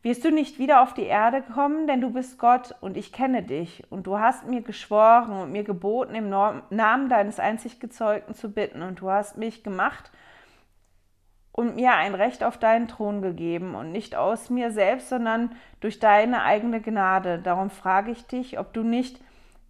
wirst 0.01 0.23
du 0.23 0.31
nicht 0.31 0.59
wieder 0.59 0.81
auf 0.81 0.93
die 0.93 1.03
Erde 1.03 1.41
kommen, 1.41 1.87
denn 1.87 1.99
du 1.99 2.11
bist 2.11 2.39
Gott 2.39 2.73
und 2.79 2.95
ich 2.95 3.11
kenne 3.11 3.43
dich. 3.43 3.83
Und 3.89 4.07
du 4.07 4.19
hast 4.19 4.47
mir 4.47 4.61
geschworen 4.61 5.31
und 5.31 5.51
mir 5.51 5.65
geboten, 5.65 6.15
im 6.15 6.29
Namen 6.29 7.09
deines 7.09 7.39
einzig 7.39 7.81
Gezeugten 7.81 8.33
zu 8.33 8.49
bitten. 8.49 8.83
Und 8.83 9.01
du 9.01 9.09
hast 9.09 9.37
mich 9.37 9.63
gemacht, 9.63 10.11
und 11.57 11.75
mir 11.75 11.93
ein 11.93 12.13
Recht 12.13 12.43
auf 12.43 12.59
deinen 12.59 12.87
Thron 12.87 13.23
gegeben 13.23 13.73
und 13.73 13.91
nicht 13.91 14.15
aus 14.15 14.51
mir 14.51 14.69
selbst, 14.71 15.09
sondern 15.09 15.55
durch 15.79 15.97
deine 15.97 16.43
eigene 16.43 16.81
Gnade. 16.81 17.39
Darum 17.39 17.71
frage 17.71 18.11
ich 18.11 18.27
dich, 18.27 18.59
ob 18.59 18.73
du 18.73 18.83
nicht 18.83 19.19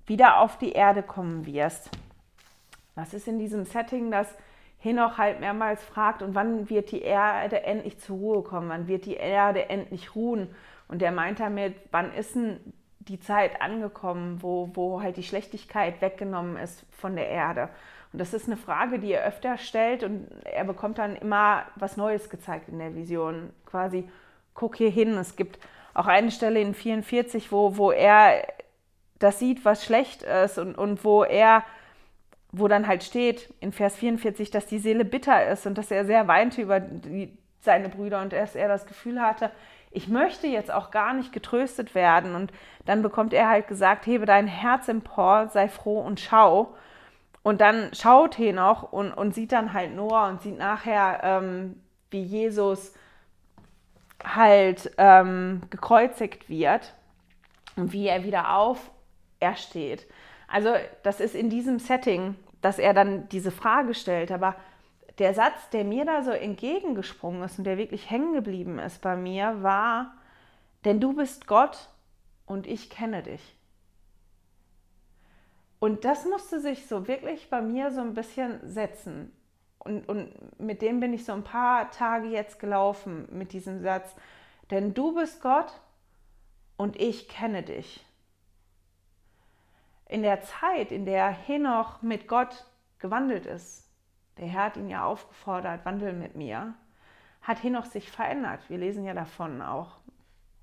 wieder 0.05 0.41
auf 0.41 0.57
die 0.57 0.73
Erde 0.73 1.01
kommen 1.01 1.45
wirst. 1.45 1.89
Was 2.95 3.13
ist 3.13 3.29
in 3.29 3.39
diesem 3.39 3.63
Setting, 3.63 4.11
das 4.11 4.27
Henoch 4.79 5.17
halt 5.17 5.39
mehrmals 5.39 5.81
fragt, 5.81 6.21
und 6.21 6.35
wann 6.35 6.69
wird 6.69 6.91
die 6.91 7.03
Erde 7.03 7.63
endlich 7.63 7.99
zur 7.99 8.17
Ruhe 8.17 8.43
kommen? 8.43 8.67
Wann 8.67 8.89
wird 8.89 9.05
die 9.05 9.15
Erde 9.15 9.69
endlich 9.69 10.13
ruhen? 10.13 10.53
Und 10.89 11.01
er 11.01 11.13
meint 11.13 11.39
damit, 11.39 11.73
wann 11.91 12.13
ist 12.13 12.35
denn 12.35 12.59
die 12.99 13.21
Zeit 13.21 13.61
angekommen, 13.61 14.43
wo, 14.43 14.69
wo 14.73 15.01
halt 15.01 15.15
die 15.15 15.23
Schlechtigkeit 15.23 16.01
weggenommen 16.01 16.57
ist 16.57 16.85
von 16.91 17.15
der 17.15 17.29
Erde? 17.29 17.69
Und 18.13 18.19
das 18.19 18.33
ist 18.33 18.47
eine 18.47 18.57
Frage, 18.57 18.99
die 18.99 19.11
er 19.11 19.25
öfter 19.25 19.57
stellt 19.57 20.03
und 20.03 20.27
er 20.45 20.63
bekommt 20.63 20.97
dann 20.97 21.15
immer 21.15 21.63
was 21.75 21.97
Neues 21.97 22.29
gezeigt 22.29 22.69
in 22.69 22.79
der 22.79 22.95
Vision. 22.95 23.51
Quasi, 23.65 24.09
guck 24.53 24.77
hier 24.77 24.89
hin. 24.89 25.17
Es 25.17 25.35
gibt 25.35 25.59
auch 25.93 26.07
eine 26.07 26.31
Stelle 26.31 26.59
in 26.61 26.73
44, 26.73 27.51
wo, 27.51 27.77
wo 27.77 27.91
er 27.91 28.47
das 29.19 29.39
sieht, 29.39 29.65
was 29.65 29.83
schlecht 29.83 30.23
ist 30.23 30.57
und, 30.57 30.75
und 30.75 31.03
wo 31.03 31.23
er, 31.23 31.63
wo 32.51 32.67
dann 32.67 32.87
halt 32.87 33.03
steht 33.03 33.53
in 33.59 33.71
Vers 33.71 33.95
44, 33.95 34.51
dass 34.51 34.67
die 34.67 34.79
Seele 34.79 35.05
bitter 35.05 35.47
ist 35.47 35.65
und 35.65 35.77
dass 35.77 35.91
er 35.91 36.05
sehr 36.05 36.27
weinte 36.27 36.61
über 36.61 36.79
die, 36.79 37.37
seine 37.61 37.89
Brüder 37.89 38.21
und 38.21 38.31
dass 38.31 38.55
er 38.55 38.67
das 38.67 38.85
Gefühl 38.85 39.21
hatte, 39.21 39.51
ich 39.91 40.07
möchte 40.07 40.47
jetzt 40.47 40.71
auch 40.71 40.91
gar 40.91 41.13
nicht 41.13 41.33
getröstet 41.33 41.95
werden. 41.95 42.35
Und 42.35 42.51
dann 42.85 43.01
bekommt 43.01 43.33
er 43.33 43.49
halt 43.49 43.67
gesagt, 43.67 44.05
hebe 44.05 44.25
dein 44.25 44.47
Herz 44.47 44.87
empor, 44.87 45.47
sei 45.47 45.67
froh 45.67 45.99
und 45.99 46.19
schau. 46.19 46.75
Und 47.47 47.61
dann 47.61 47.93
schaut 47.93 48.37
Henoch 48.37 48.91
und, 48.91 49.13
und 49.13 49.33
sieht 49.33 49.53
dann 49.53 49.71
halt 49.71 49.95
Noah 49.95 50.27
und 50.27 50.41
sieht 50.41 50.57
nachher, 50.57 51.21
ähm, 51.23 51.81
wie 52.11 52.21
Jesus 52.21 52.93
halt 54.21 54.91
ähm, 54.97 55.61
gekreuzigt 55.69 56.49
wird 56.49 56.93
und 57.77 57.93
wie 57.93 58.07
er 58.07 58.25
wieder 58.25 58.53
aufersteht. 58.53 60.07
Also 60.49 60.73
das 61.03 61.21
ist 61.21 61.35
in 61.35 61.49
diesem 61.49 61.79
Setting, 61.79 62.35
dass 62.59 62.79
er 62.79 62.93
dann 62.93 63.29
diese 63.29 63.51
Frage 63.51 63.93
stellt. 63.93 64.29
Aber 64.33 64.53
der 65.17 65.33
Satz, 65.33 65.69
der 65.69 65.85
mir 65.85 66.03
da 66.03 66.23
so 66.23 66.31
entgegengesprungen 66.31 67.43
ist 67.43 67.59
und 67.59 67.63
der 67.63 67.77
wirklich 67.77 68.09
hängen 68.09 68.33
geblieben 68.33 68.77
ist 68.77 69.01
bei 69.01 69.15
mir, 69.15 69.63
war, 69.63 70.15
denn 70.83 70.99
du 70.99 71.13
bist 71.13 71.47
Gott 71.47 71.87
und 72.45 72.67
ich 72.67 72.89
kenne 72.89 73.23
dich. 73.23 73.56
Und 75.79 76.05
das 76.05 76.25
musste 76.25 76.59
sich 76.59 76.87
so 76.87 77.07
wirklich 77.07 77.49
bei 77.49 77.61
mir 77.61 77.91
so 77.91 78.01
ein 78.01 78.13
bisschen 78.13 78.59
setzen. 78.67 79.31
Und, 79.79 80.09
und 80.09 80.59
mit 80.59 80.81
dem 80.81 80.99
bin 80.99 81.13
ich 81.13 81.23
so 81.23 81.33
ein 81.33 81.43
paar 81.43 81.91
Tage 81.91 82.27
jetzt 82.27 82.59
gelaufen, 82.59 83.27
mit 83.31 83.53
diesem 83.53 83.81
Satz. 83.81 84.15
Denn 84.71 84.93
du 84.93 85.13
bist 85.13 85.41
Gott 85.41 85.79
und 86.77 86.99
ich 86.99 87.29
kenne 87.29 87.63
dich. 87.63 88.05
In 90.07 90.23
der 90.23 90.41
Zeit, 90.41 90.91
in 90.91 91.05
der 91.05 91.29
Henoch 91.29 92.01
mit 92.01 92.27
Gott 92.27 92.65
gewandelt 92.99 93.45
ist, 93.45 93.89
der 94.37 94.47
Herr 94.47 94.65
hat 94.65 94.77
ihn 94.77 94.89
ja 94.89 95.05
aufgefordert, 95.05 95.85
wandel 95.85 96.13
mit 96.13 96.35
mir, 96.35 96.75
hat 97.41 97.63
Henoch 97.63 97.85
sich 97.85 98.11
verändert. 98.11 98.69
Wir 98.69 98.77
lesen 98.77 99.03
ja 99.03 99.13
davon 99.13 99.61
auch, 99.61 99.97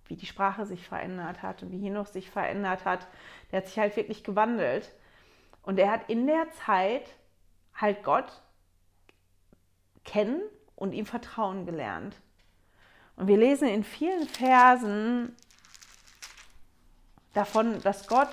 wie 0.06 0.16
die 0.16 0.26
Sprache 0.26 0.66
sich 0.66 0.86
verändert 0.86 1.42
hat 1.42 1.62
und 1.62 1.72
wie 1.72 1.80
Henoch 1.80 2.06
sich 2.06 2.30
verändert 2.30 2.84
hat. 2.84 3.06
Der 3.50 3.58
hat 3.58 3.66
sich 3.66 3.78
halt 3.78 3.96
wirklich 3.96 4.22
gewandelt. 4.22 4.92
Und 5.64 5.78
er 5.78 5.90
hat 5.90 6.08
in 6.08 6.26
der 6.26 6.50
Zeit 6.64 7.08
halt 7.74 8.02
Gott 8.02 8.42
kennen 10.04 10.42
und 10.76 10.92
ihm 10.92 11.06
vertrauen 11.06 11.66
gelernt. 11.66 12.16
Und 13.16 13.28
wir 13.28 13.36
lesen 13.36 13.68
in 13.68 13.84
vielen 13.84 14.26
Versen 14.26 15.34
davon, 17.32 17.80
dass 17.82 18.06
Gott, 18.06 18.30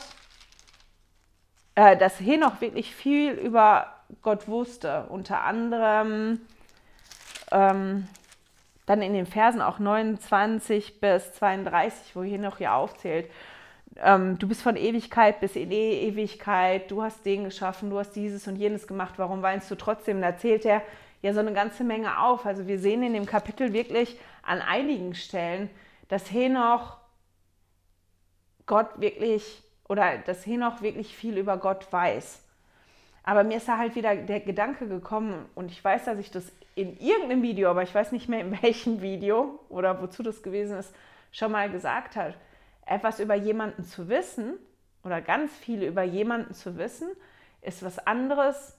äh, 1.76 1.96
dass 1.98 2.20
Henoch 2.20 2.62
wirklich 2.62 2.94
viel 2.94 3.32
über 3.32 3.96
Gott 4.22 4.48
wusste. 4.48 5.06
Unter 5.10 5.44
anderem 5.44 6.42
ähm, 7.52 8.08
dann 8.86 9.02
in 9.02 9.14
den 9.14 9.26
Versen 9.26 9.62
auch 9.62 9.80
29 9.80 11.00
bis 11.00 11.34
32, 11.34 12.16
wo 12.16 12.24
Henoch 12.24 12.58
hier 12.58 12.74
aufzählt, 12.74 13.30
ähm, 14.04 14.40
du 14.40 14.48
bist 14.48 14.64
von 14.64 14.76
Ewigkeit 14.76 15.40
bis 15.40 15.56
in 15.56 15.72
e 15.72 16.08
Ewigkeit, 16.08 16.90
du 16.90 17.04
hast 17.04 17.26
den 17.26 17.44
geschaffen, 17.44 17.92
du 17.92 18.00
hast 18.00 18.16
dieses 18.16 18.48
und 18.48 18.56
jenes 18.56 18.88
gemacht, 18.88 19.14
warum 19.18 19.44
weinst 19.44 19.70
du 19.70 19.76
trotzdem? 19.76 20.22
Da 20.22 20.28
erzählt 20.28 20.66
er 20.66 20.82
ja 21.22 21.34
so 21.34 21.40
eine 21.40 21.54
ganze 21.54 21.84
Menge 21.84 22.20
auf. 22.20 22.46
Also 22.46 22.68
wir 22.68 22.80
sehen 22.80 23.04
in 23.04 23.14
dem 23.14 23.28
Kapitel 23.28 23.74
wirklich 23.74 24.20
an 24.42 24.60
einigen 24.60 25.14
Stellen, 25.14 25.70
dass 26.08 26.32
Henoch 26.32 26.98
Gott 28.66 28.90
wirklich 29.00 29.64
oder 29.88 30.18
dass 30.18 30.46
Henoch 30.46 30.82
wirklich 30.82 31.16
viel 31.16 31.38
über 31.38 31.58
Gott 31.58 31.92
weiß. 31.92 32.42
Aber 33.24 33.44
mir 33.44 33.58
ist 33.58 33.68
da 33.68 33.78
halt 33.78 33.96
wieder 33.96 34.16
der 34.16 34.40
Gedanke 34.40 34.88
gekommen 34.88 35.46
und 35.54 35.70
ich 35.70 35.84
weiß, 35.84 36.06
dass 36.06 36.18
ich 36.18 36.32
das 36.32 36.52
in 36.74 36.98
irgendeinem 36.98 37.44
Video, 37.44 37.70
aber 37.70 37.84
ich 37.84 37.94
weiß 37.94 38.14
nicht 38.14 38.30
mehr 38.30 38.40
in 38.40 38.60
welchem 38.64 39.02
Video 39.02 39.60
oder 39.70 40.02
wozu 40.02 40.24
das 40.24 40.42
gewesen 40.42 40.80
ist, 40.80 40.96
schon 41.32 41.52
mal 41.52 41.70
gesagt 41.70 42.16
hat 42.16 42.36
etwas 42.92 43.20
über 43.20 43.36
jemanden 43.36 43.84
zu 43.84 44.10
wissen 44.10 44.58
oder 45.04 45.22
ganz 45.22 45.56
viel 45.56 45.84
über 45.84 46.04
jemanden 46.04 46.54
zu 46.54 46.78
wissen, 46.78 47.10
ist 47.62 47.84
was 47.84 48.00
anderes, 48.00 48.78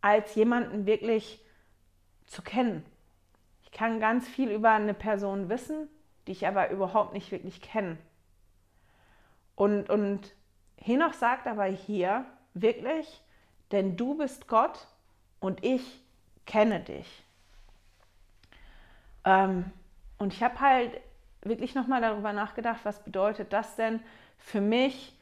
als 0.00 0.34
jemanden 0.34 0.86
wirklich 0.86 1.44
zu 2.26 2.42
kennen. 2.42 2.84
Ich 3.62 3.72
kann 3.72 4.00
ganz 4.00 4.28
viel 4.28 4.50
über 4.50 4.70
eine 4.70 4.94
Person 4.94 5.48
wissen, 5.48 5.88
die 6.26 6.32
ich 6.32 6.46
aber 6.46 6.70
überhaupt 6.70 7.12
nicht 7.12 7.30
wirklich 7.30 7.60
kenne. 7.60 7.98
Und, 9.54 9.88
und 9.90 10.34
Henoch 10.76 11.14
sagt 11.14 11.46
aber 11.46 11.64
hier 11.64 12.24
wirklich, 12.54 13.22
denn 13.72 13.96
du 13.96 14.16
bist 14.16 14.48
Gott 14.48 14.86
und 15.40 15.64
ich 15.64 16.00
kenne 16.44 16.80
dich. 16.80 17.24
Ähm, 19.24 19.72
und 20.18 20.32
ich 20.32 20.42
habe 20.42 20.60
halt 20.60 21.00
wirklich 21.42 21.74
nochmal 21.74 22.00
darüber 22.00 22.32
nachgedacht, 22.32 22.80
was 22.84 23.02
bedeutet 23.02 23.52
das 23.52 23.76
denn 23.76 24.00
für 24.38 24.60
mich, 24.60 25.18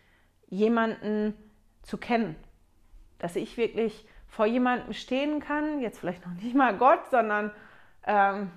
jemanden 0.49 1.35
zu 1.83 1.99
kennen. 1.99 2.37
Dass 3.19 3.37
ich 3.37 3.57
wirklich 3.57 4.07
vor 4.29 4.47
jemandem 4.47 4.93
stehen 4.93 5.41
kann, 5.41 5.81
jetzt 5.81 5.99
vielleicht 5.99 6.27
noch 6.27 6.35
nicht 6.35 6.55
mal 6.55 6.77
Gott, 6.77 7.07
sondern 7.11 7.53
ähm, 8.07 8.51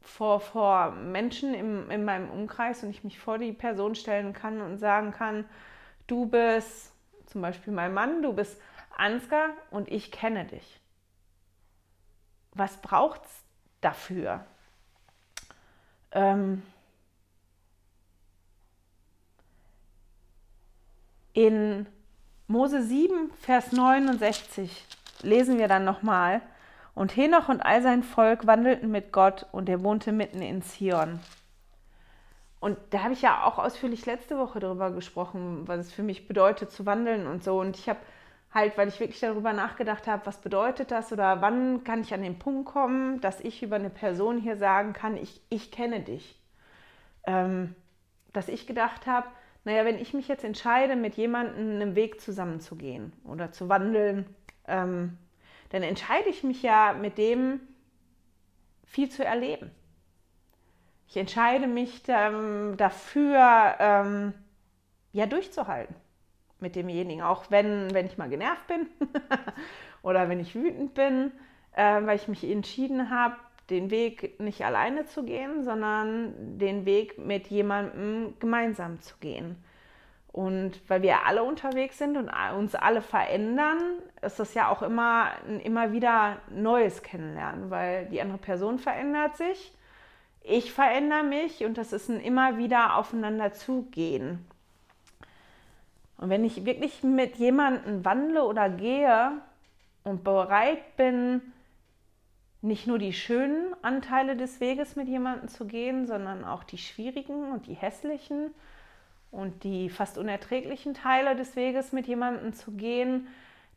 vor, 0.00 0.40
vor 0.40 0.92
Menschen 0.92 1.54
im, 1.54 1.90
in 1.90 2.04
meinem 2.04 2.30
Umkreis 2.30 2.82
und 2.82 2.90
ich 2.90 3.04
mich 3.04 3.18
vor 3.18 3.38
die 3.38 3.52
Person 3.52 3.94
stellen 3.94 4.32
kann 4.32 4.60
und 4.60 4.78
sagen 4.78 5.12
kann, 5.12 5.44
du 6.06 6.26
bist 6.26 6.92
zum 7.26 7.42
Beispiel 7.42 7.72
mein 7.72 7.94
Mann, 7.94 8.22
du 8.22 8.32
bist 8.32 8.60
Ansgar 8.96 9.50
und 9.70 9.90
ich 9.90 10.10
kenne 10.10 10.44
dich. 10.44 10.80
Was 12.52 12.80
braucht 12.80 13.24
es 13.24 13.44
dafür? 13.80 14.44
Ähm, 16.12 16.62
In 21.40 21.86
Mose 22.48 22.82
7, 22.82 23.30
Vers 23.40 23.72
69 23.72 24.84
lesen 25.22 25.56
wir 25.56 25.68
dann 25.68 25.86
nochmal, 25.86 26.42
und 26.94 27.16
Henoch 27.16 27.48
und 27.48 27.62
all 27.62 27.80
sein 27.80 28.02
Volk 28.02 28.46
wandelten 28.46 28.90
mit 28.90 29.10
Gott 29.10 29.46
und 29.50 29.66
er 29.70 29.82
wohnte 29.82 30.12
mitten 30.12 30.42
in 30.42 30.60
Zion. 30.60 31.18
Und 32.60 32.76
da 32.90 33.04
habe 33.04 33.14
ich 33.14 33.22
ja 33.22 33.44
auch 33.44 33.58
ausführlich 33.58 34.04
letzte 34.04 34.36
Woche 34.36 34.60
darüber 34.60 34.90
gesprochen, 34.90 35.62
was 35.66 35.78
es 35.78 35.92
für 35.94 36.02
mich 36.02 36.28
bedeutet 36.28 36.72
zu 36.72 36.84
wandeln 36.84 37.26
und 37.26 37.42
so. 37.42 37.58
Und 37.58 37.78
ich 37.78 37.88
habe 37.88 38.00
halt, 38.52 38.76
weil 38.76 38.88
ich 38.88 39.00
wirklich 39.00 39.20
darüber 39.20 39.54
nachgedacht 39.54 40.06
habe, 40.08 40.26
was 40.26 40.42
bedeutet 40.42 40.90
das 40.90 41.10
oder 41.10 41.40
wann 41.40 41.84
kann 41.84 42.02
ich 42.02 42.12
an 42.12 42.20
den 42.20 42.38
Punkt 42.38 42.66
kommen, 42.66 43.18
dass 43.22 43.40
ich 43.40 43.62
über 43.62 43.76
eine 43.76 43.88
Person 43.88 44.36
hier 44.36 44.58
sagen 44.58 44.92
kann, 44.92 45.16
ich, 45.16 45.40
ich 45.48 45.70
kenne 45.70 46.00
dich. 46.00 46.38
Ähm, 47.24 47.74
dass 48.34 48.48
ich 48.48 48.66
gedacht 48.66 49.06
habe, 49.06 49.26
naja, 49.64 49.84
wenn 49.84 49.98
ich 49.98 50.14
mich 50.14 50.28
jetzt 50.28 50.44
entscheide, 50.44 50.96
mit 50.96 51.16
jemandem 51.16 51.80
einen 51.80 51.94
Weg 51.94 52.20
zusammenzugehen 52.20 53.12
oder 53.24 53.52
zu 53.52 53.68
wandeln, 53.68 54.26
ähm, 54.66 55.18
dann 55.70 55.82
entscheide 55.82 56.28
ich 56.28 56.42
mich 56.42 56.62
ja 56.62 56.94
mit 56.94 57.18
dem 57.18 57.60
viel 58.84 59.10
zu 59.10 59.24
erleben. 59.24 59.70
Ich 61.06 61.16
entscheide 61.16 61.66
mich 61.66 62.02
ähm, 62.08 62.74
dafür, 62.76 63.76
ähm, 63.78 64.32
ja, 65.12 65.26
durchzuhalten 65.26 65.94
mit 66.60 66.76
demjenigen, 66.76 67.22
auch 67.22 67.50
wenn, 67.50 67.92
wenn 67.92 68.06
ich 68.06 68.18
mal 68.18 68.28
genervt 68.28 68.66
bin 68.66 68.86
oder 70.02 70.28
wenn 70.28 70.40
ich 70.40 70.54
wütend 70.54 70.94
bin, 70.94 71.32
äh, 71.72 72.04
weil 72.04 72.16
ich 72.16 72.28
mich 72.28 72.44
entschieden 72.44 73.10
habe, 73.10 73.36
den 73.70 73.90
Weg 73.90 74.40
nicht 74.40 74.64
alleine 74.64 75.06
zu 75.06 75.24
gehen, 75.24 75.64
sondern 75.64 76.58
den 76.58 76.84
Weg 76.84 77.18
mit 77.18 77.46
jemandem 77.48 78.34
gemeinsam 78.38 79.00
zu 79.00 79.16
gehen. 79.18 79.56
Und 80.32 80.80
weil 80.88 81.02
wir 81.02 81.26
alle 81.26 81.42
unterwegs 81.42 81.98
sind 81.98 82.16
und 82.16 82.30
uns 82.56 82.74
alle 82.76 83.02
verändern, 83.02 83.78
ist 84.22 84.38
das 84.38 84.54
ja 84.54 84.68
auch 84.68 84.82
immer 84.82 85.32
immer 85.64 85.92
wieder 85.92 86.36
Neues 86.50 87.02
kennenlernen, 87.02 87.70
weil 87.70 88.06
die 88.06 88.20
andere 88.20 88.38
Person 88.38 88.78
verändert 88.78 89.36
sich, 89.36 89.72
ich 90.42 90.72
verändere 90.72 91.24
mich 91.24 91.64
und 91.64 91.76
das 91.78 91.92
ist 91.92 92.08
ein 92.08 92.20
immer 92.20 92.58
wieder 92.58 92.96
aufeinander 92.96 93.52
zugehen. 93.52 94.46
Und 96.16 96.28
wenn 96.28 96.44
ich 96.44 96.64
wirklich 96.64 97.02
mit 97.02 97.36
jemandem 97.36 98.04
wandle 98.04 98.44
oder 98.44 98.68
gehe 98.68 99.32
und 100.04 100.22
bereit 100.22 100.96
bin, 100.96 101.40
nicht 102.62 102.86
nur 102.86 102.98
die 102.98 103.12
schönen 103.12 103.74
Anteile 103.82 104.36
des 104.36 104.60
Weges 104.60 104.96
mit 104.96 105.08
jemandem 105.08 105.48
zu 105.48 105.66
gehen, 105.66 106.06
sondern 106.06 106.44
auch 106.44 106.62
die 106.62 106.78
schwierigen 106.78 107.52
und 107.52 107.66
die 107.66 107.74
hässlichen 107.74 108.50
und 109.30 109.64
die 109.64 109.88
fast 109.88 110.18
unerträglichen 110.18 110.94
Teile 110.94 111.36
des 111.36 111.56
Weges 111.56 111.92
mit 111.92 112.06
jemandem 112.06 112.52
zu 112.52 112.72
gehen, 112.72 113.28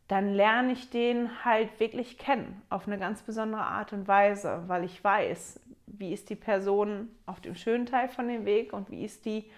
dann 0.07 0.33
lerne 0.33 0.73
ich 0.73 0.89
den 0.89 1.45
halt 1.45 1.79
wirklich 1.79 2.17
kennen, 2.17 2.61
auf 2.69 2.87
eine 2.87 2.97
ganz 2.97 3.21
besondere 3.21 3.61
Art 3.61 3.93
und 3.93 4.07
Weise, 4.07 4.63
weil 4.67 4.83
ich 4.83 5.01
weiß, 5.01 5.61
wie 5.87 6.11
ist 6.11 6.29
die 6.29 6.35
Person 6.35 7.07
auf 7.25 7.39
dem 7.39 7.55
schönen 7.55 7.85
Teil 7.85 8.09
von 8.09 8.27
dem 8.27 8.45
Weg 8.45 8.73
und 8.73 8.91
wie 8.91 9.05
ist 9.05 9.25
die 9.25 9.49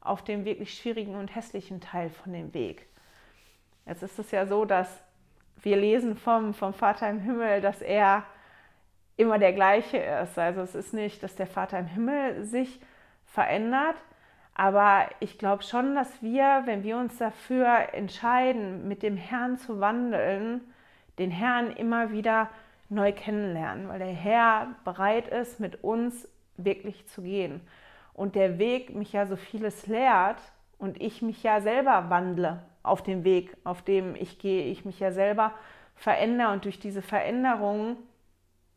auf 0.00 0.24
dem 0.24 0.44
wirklich 0.44 0.74
schwierigen 0.74 1.14
und 1.14 1.34
hässlichen 1.34 1.80
Teil 1.80 2.10
von 2.10 2.32
dem 2.32 2.52
Weg. 2.52 2.88
Jetzt 3.86 4.02
ist 4.02 4.18
es 4.18 4.32
ja 4.32 4.46
so, 4.46 4.64
dass 4.64 5.00
wir 5.62 5.76
lesen 5.76 6.16
vom, 6.16 6.54
vom 6.54 6.74
Vater 6.74 7.08
im 7.08 7.20
Himmel, 7.20 7.60
dass 7.60 7.80
er 7.80 8.24
immer 9.16 9.38
der 9.38 9.52
gleiche 9.52 9.98
ist. 9.98 10.38
Also 10.38 10.62
es 10.62 10.74
ist 10.74 10.94
nicht, 10.94 11.22
dass 11.22 11.34
der 11.34 11.46
Vater 11.46 11.78
im 11.78 11.86
Himmel 11.86 12.44
sich 12.44 12.80
verändert, 13.26 13.96
aber 14.54 15.06
ich 15.20 15.38
glaube 15.38 15.62
schon, 15.62 15.94
dass 15.94 16.22
wir, 16.22 16.62
wenn 16.66 16.82
wir 16.82 16.98
uns 16.98 17.16
dafür 17.18 17.94
entscheiden, 17.94 18.86
mit 18.86 19.02
dem 19.02 19.16
Herrn 19.16 19.56
zu 19.56 19.80
wandeln, 19.80 20.60
den 21.18 21.30
Herrn 21.30 21.70
immer 21.70 22.12
wieder 22.12 22.50
neu 22.88 23.12
kennenlernen, 23.12 23.88
weil 23.88 23.98
der 23.98 24.08
Herr 24.08 24.74
bereit 24.84 25.28
ist, 25.28 25.60
mit 25.60 25.82
uns 25.82 26.28
wirklich 26.56 27.06
zu 27.08 27.22
gehen. 27.22 27.60
Und 28.12 28.34
der 28.34 28.58
Weg 28.58 28.94
mich 28.94 29.12
ja 29.12 29.26
so 29.26 29.36
vieles 29.36 29.86
lehrt 29.86 30.38
und 30.78 31.00
ich 31.00 31.22
mich 31.22 31.42
ja 31.42 31.62
selber 31.62 32.10
wandle 32.10 32.62
auf 32.82 33.02
dem 33.02 33.24
Weg, 33.24 33.56
auf 33.64 33.82
dem 33.82 34.14
ich 34.14 34.38
gehe, 34.38 34.66
ich 34.66 34.84
mich 34.84 35.00
ja 35.00 35.12
selber 35.12 35.52
verändere 35.94 36.52
und 36.52 36.64
durch 36.64 36.78
diese 36.78 37.00
Veränderungen 37.00 37.96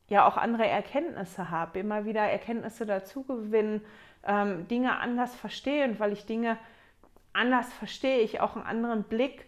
ja 0.08 0.28
auch 0.28 0.38
andere 0.38 0.68
Erkenntnisse 0.68 1.50
habe, 1.50 1.80
immer 1.80 2.06
wieder 2.06 2.22
Erkenntnisse 2.22 2.86
dazu 2.86 3.24
gewinnen, 3.24 3.82
ähm, 4.24 4.68
Dinge 4.68 4.98
anders 4.98 5.36
verstehe 5.36 5.86
und 5.86 6.00
weil 6.00 6.14
ich 6.14 6.26
Dinge 6.26 6.58
anders 7.34 7.72
verstehe, 7.74 8.20
ich 8.20 8.40
auch 8.40 8.56
einen 8.56 8.66
anderen 8.66 9.04
Blick 9.04 9.48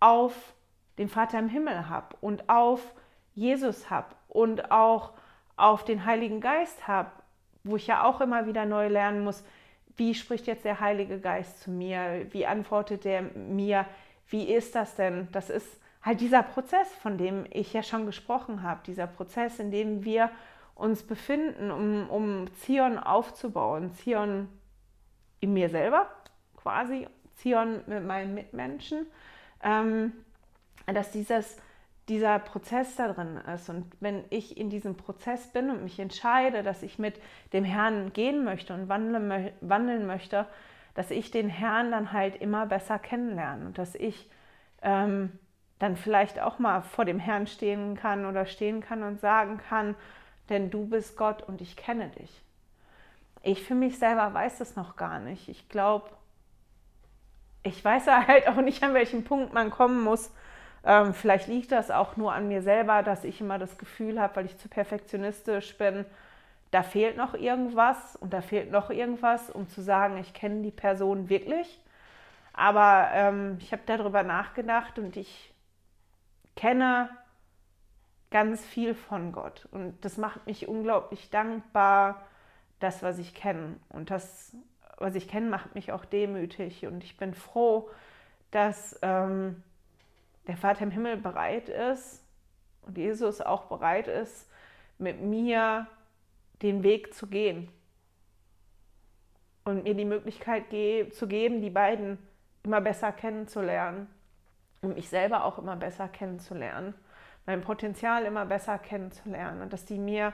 auf 0.00 0.54
den 0.98 1.08
Vater 1.08 1.38
im 1.38 1.48
Himmel 1.48 1.88
habe 1.88 2.16
und 2.20 2.48
auf 2.48 2.94
Jesus 3.34 3.90
habe 3.90 4.14
und 4.28 4.70
auch 4.70 5.12
auf 5.56 5.84
den 5.84 6.04
Heiligen 6.04 6.40
Geist 6.40 6.88
habe, 6.88 7.10
wo 7.62 7.76
ich 7.76 7.86
ja 7.86 8.04
auch 8.04 8.20
immer 8.20 8.46
wieder 8.46 8.64
neu 8.64 8.88
lernen 8.88 9.22
muss, 9.22 9.44
wie 9.96 10.14
spricht 10.14 10.46
jetzt 10.46 10.64
der 10.64 10.80
Heilige 10.80 11.20
Geist 11.20 11.60
zu 11.62 11.70
mir, 11.70 12.26
wie 12.30 12.46
antwortet 12.46 13.04
er 13.04 13.22
mir, 13.22 13.84
wie 14.28 14.44
ist 14.44 14.74
das 14.74 14.94
denn? 14.94 15.28
Das 15.32 15.50
ist 15.50 15.80
halt 16.02 16.20
dieser 16.20 16.42
Prozess, 16.42 16.92
von 16.94 17.18
dem 17.18 17.44
ich 17.50 17.72
ja 17.72 17.82
schon 17.82 18.06
gesprochen 18.06 18.62
habe, 18.62 18.80
dieser 18.86 19.06
Prozess, 19.06 19.58
in 19.58 19.70
dem 19.70 20.04
wir 20.04 20.30
uns 20.74 21.02
befinden, 21.02 21.70
um, 21.70 22.08
um 22.08 22.54
Zion 22.54 22.98
aufzubauen. 22.98 23.92
Zion 23.92 24.48
in 25.40 25.52
mir 25.52 25.68
selber 25.68 26.08
quasi, 26.56 27.06
Zion 27.36 27.80
mit 27.86 28.04
meinen 28.04 28.34
Mitmenschen, 28.34 29.06
ähm, 29.62 30.12
dass 30.86 31.10
dieses, 31.10 31.58
dieser 32.08 32.38
Prozess 32.38 32.96
da 32.96 33.12
drin 33.12 33.38
ist. 33.54 33.68
Und 33.68 33.86
wenn 34.00 34.24
ich 34.30 34.56
in 34.56 34.70
diesem 34.70 34.96
Prozess 34.96 35.48
bin 35.48 35.70
und 35.70 35.82
mich 35.82 35.98
entscheide, 35.98 36.62
dass 36.62 36.82
ich 36.82 36.98
mit 36.98 37.20
dem 37.52 37.64
Herrn 37.64 38.12
gehen 38.12 38.44
möchte 38.44 38.74
und 38.74 38.88
wandeln, 38.88 39.52
wandeln 39.60 40.06
möchte, 40.06 40.46
dass 40.94 41.10
ich 41.10 41.30
den 41.30 41.48
Herrn 41.48 41.90
dann 41.90 42.12
halt 42.12 42.36
immer 42.36 42.66
besser 42.66 42.98
kennenlerne 42.98 43.66
und 43.66 43.78
dass 43.78 43.94
ich 43.94 44.28
ähm, 44.82 45.38
dann 45.80 45.96
vielleicht 45.96 46.38
auch 46.38 46.58
mal 46.60 46.82
vor 46.82 47.04
dem 47.04 47.18
Herrn 47.18 47.48
stehen 47.48 47.96
kann 47.96 48.26
oder 48.26 48.46
stehen 48.46 48.80
kann 48.80 49.02
und 49.02 49.20
sagen 49.20 49.58
kann, 49.68 49.96
denn 50.48 50.70
du 50.70 50.86
bist 50.86 51.16
Gott 51.16 51.42
und 51.42 51.60
ich 51.60 51.74
kenne 51.74 52.08
dich. 52.10 52.42
Ich 53.42 53.64
für 53.64 53.74
mich 53.74 53.98
selber 53.98 54.32
weiß 54.32 54.58
das 54.58 54.76
noch 54.76 54.96
gar 54.96 55.18
nicht. 55.18 55.48
Ich 55.48 55.68
glaube, 55.68 56.10
ich 57.62 57.82
weiß 57.84 58.06
halt 58.28 58.46
auch 58.46 58.56
nicht, 58.56 58.82
an 58.82 58.94
welchem 58.94 59.24
Punkt 59.24 59.54
man 59.54 59.70
kommen 59.70 60.04
muss. 60.04 60.30
Ähm, 60.84 61.14
vielleicht 61.14 61.48
liegt 61.48 61.72
das 61.72 61.90
auch 61.90 62.16
nur 62.16 62.32
an 62.32 62.48
mir 62.48 62.62
selber, 62.62 63.02
dass 63.02 63.24
ich 63.24 63.40
immer 63.40 63.58
das 63.58 63.78
Gefühl 63.78 64.20
habe, 64.20 64.36
weil 64.36 64.46
ich 64.46 64.58
zu 64.58 64.68
perfektionistisch 64.68 65.76
bin, 65.76 66.04
da 66.70 66.82
fehlt 66.82 67.16
noch 67.16 67.34
irgendwas 67.34 68.16
und 68.16 68.32
da 68.32 68.42
fehlt 68.42 68.70
noch 68.70 68.90
irgendwas, 68.90 69.50
um 69.50 69.68
zu 69.68 69.82
sagen, 69.82 70.18
ich 70.18 70.34
kenne 70.34 70.62
die 70.62 70.70
Person 70.70 71.28
wirklich. 71.28 71.80
Aber 72.52 73.08
ähm, 73.12 73.58
ich 73.60 73.72
habe 73.72 73.82
darüber 73.86 74.22
nachgedacht 74.22 74.98
und 74.98 75.16
ich 75.16 75.52
kenne 76.60 77.08
ganz 78.30 78.62
viel 78.62 78.94
von 78.94 79.32
Gott. 79.32 79.66
Und 79.72 80.04
das 80.04 80.18
macht 80.18 80.46
mich 80.46 80.68
unglaublich 80.68 81.30
dankbar, 81.30 82.22
das, 82.80 83.02
was 83.02 83.18
ich 83.18 83.34
kenne. 83.34 83.76
Und 83.88 84.10
das, 84.10 84.54
was 84.98 85.14
ich 85.14 85.26
kenne, 85.26 85.48
macht 85.48 85.74
mich 85.74 85.90
auch 85.90 86.04
demütig. 86.04 86.84
Und 86.86 87.02
ich 87.02 87.16
bin 87.16 87.32
froh, 87.32 87.88
dass 88.50 88.98
ähm, 89.00 89.62
der 90.48 90.58
Vater 90.58 90.82
im 90.82 90.90
Himmel 90.90 91.16
bereit 91.16 91.70
ist 91.70 92.22
und 92.82 92.98
Jesus 92.98 93.40
auch 93.40 93.64
bereit 93.64 94.06
ist, 94.06 94.46
mit 94.98 95.22
mir 95.22 95.86
den 96.60 96.82
Weg 96.82 97.14
zu 97.14 97.26
gehen. 97.26 97.70
Und 99.64 99.84
mir 99.84 99.94
die 99.94 100.04
Möglichkeit 100.04 100.68
ge 100.68 101.08
zu 101.08 101.26
geben, 101.26 101.62
die 101.62 101.70
beiden 101.70 102.18
immer 102.64 102.82
besser 102.82 103.12
kennenzulernen 103.12 104.08
und 104.82 104.94
mich 104.94 105.08
selber 105.08 105.44
auch 105.44 105.58
immer 105.58 105.76
besser 105.76 106.08
kennenzulernen 106.08 106.94
mein 107.46 107.62
Potenzial 107.62 108.24
immer 108.24 108.46
besser 108.46 108.78
kennenzulernen 108.78 109.62
und 109.62 109.72
dass 109.72 109.84
die 109.84 109.98
mir 109.98 110.32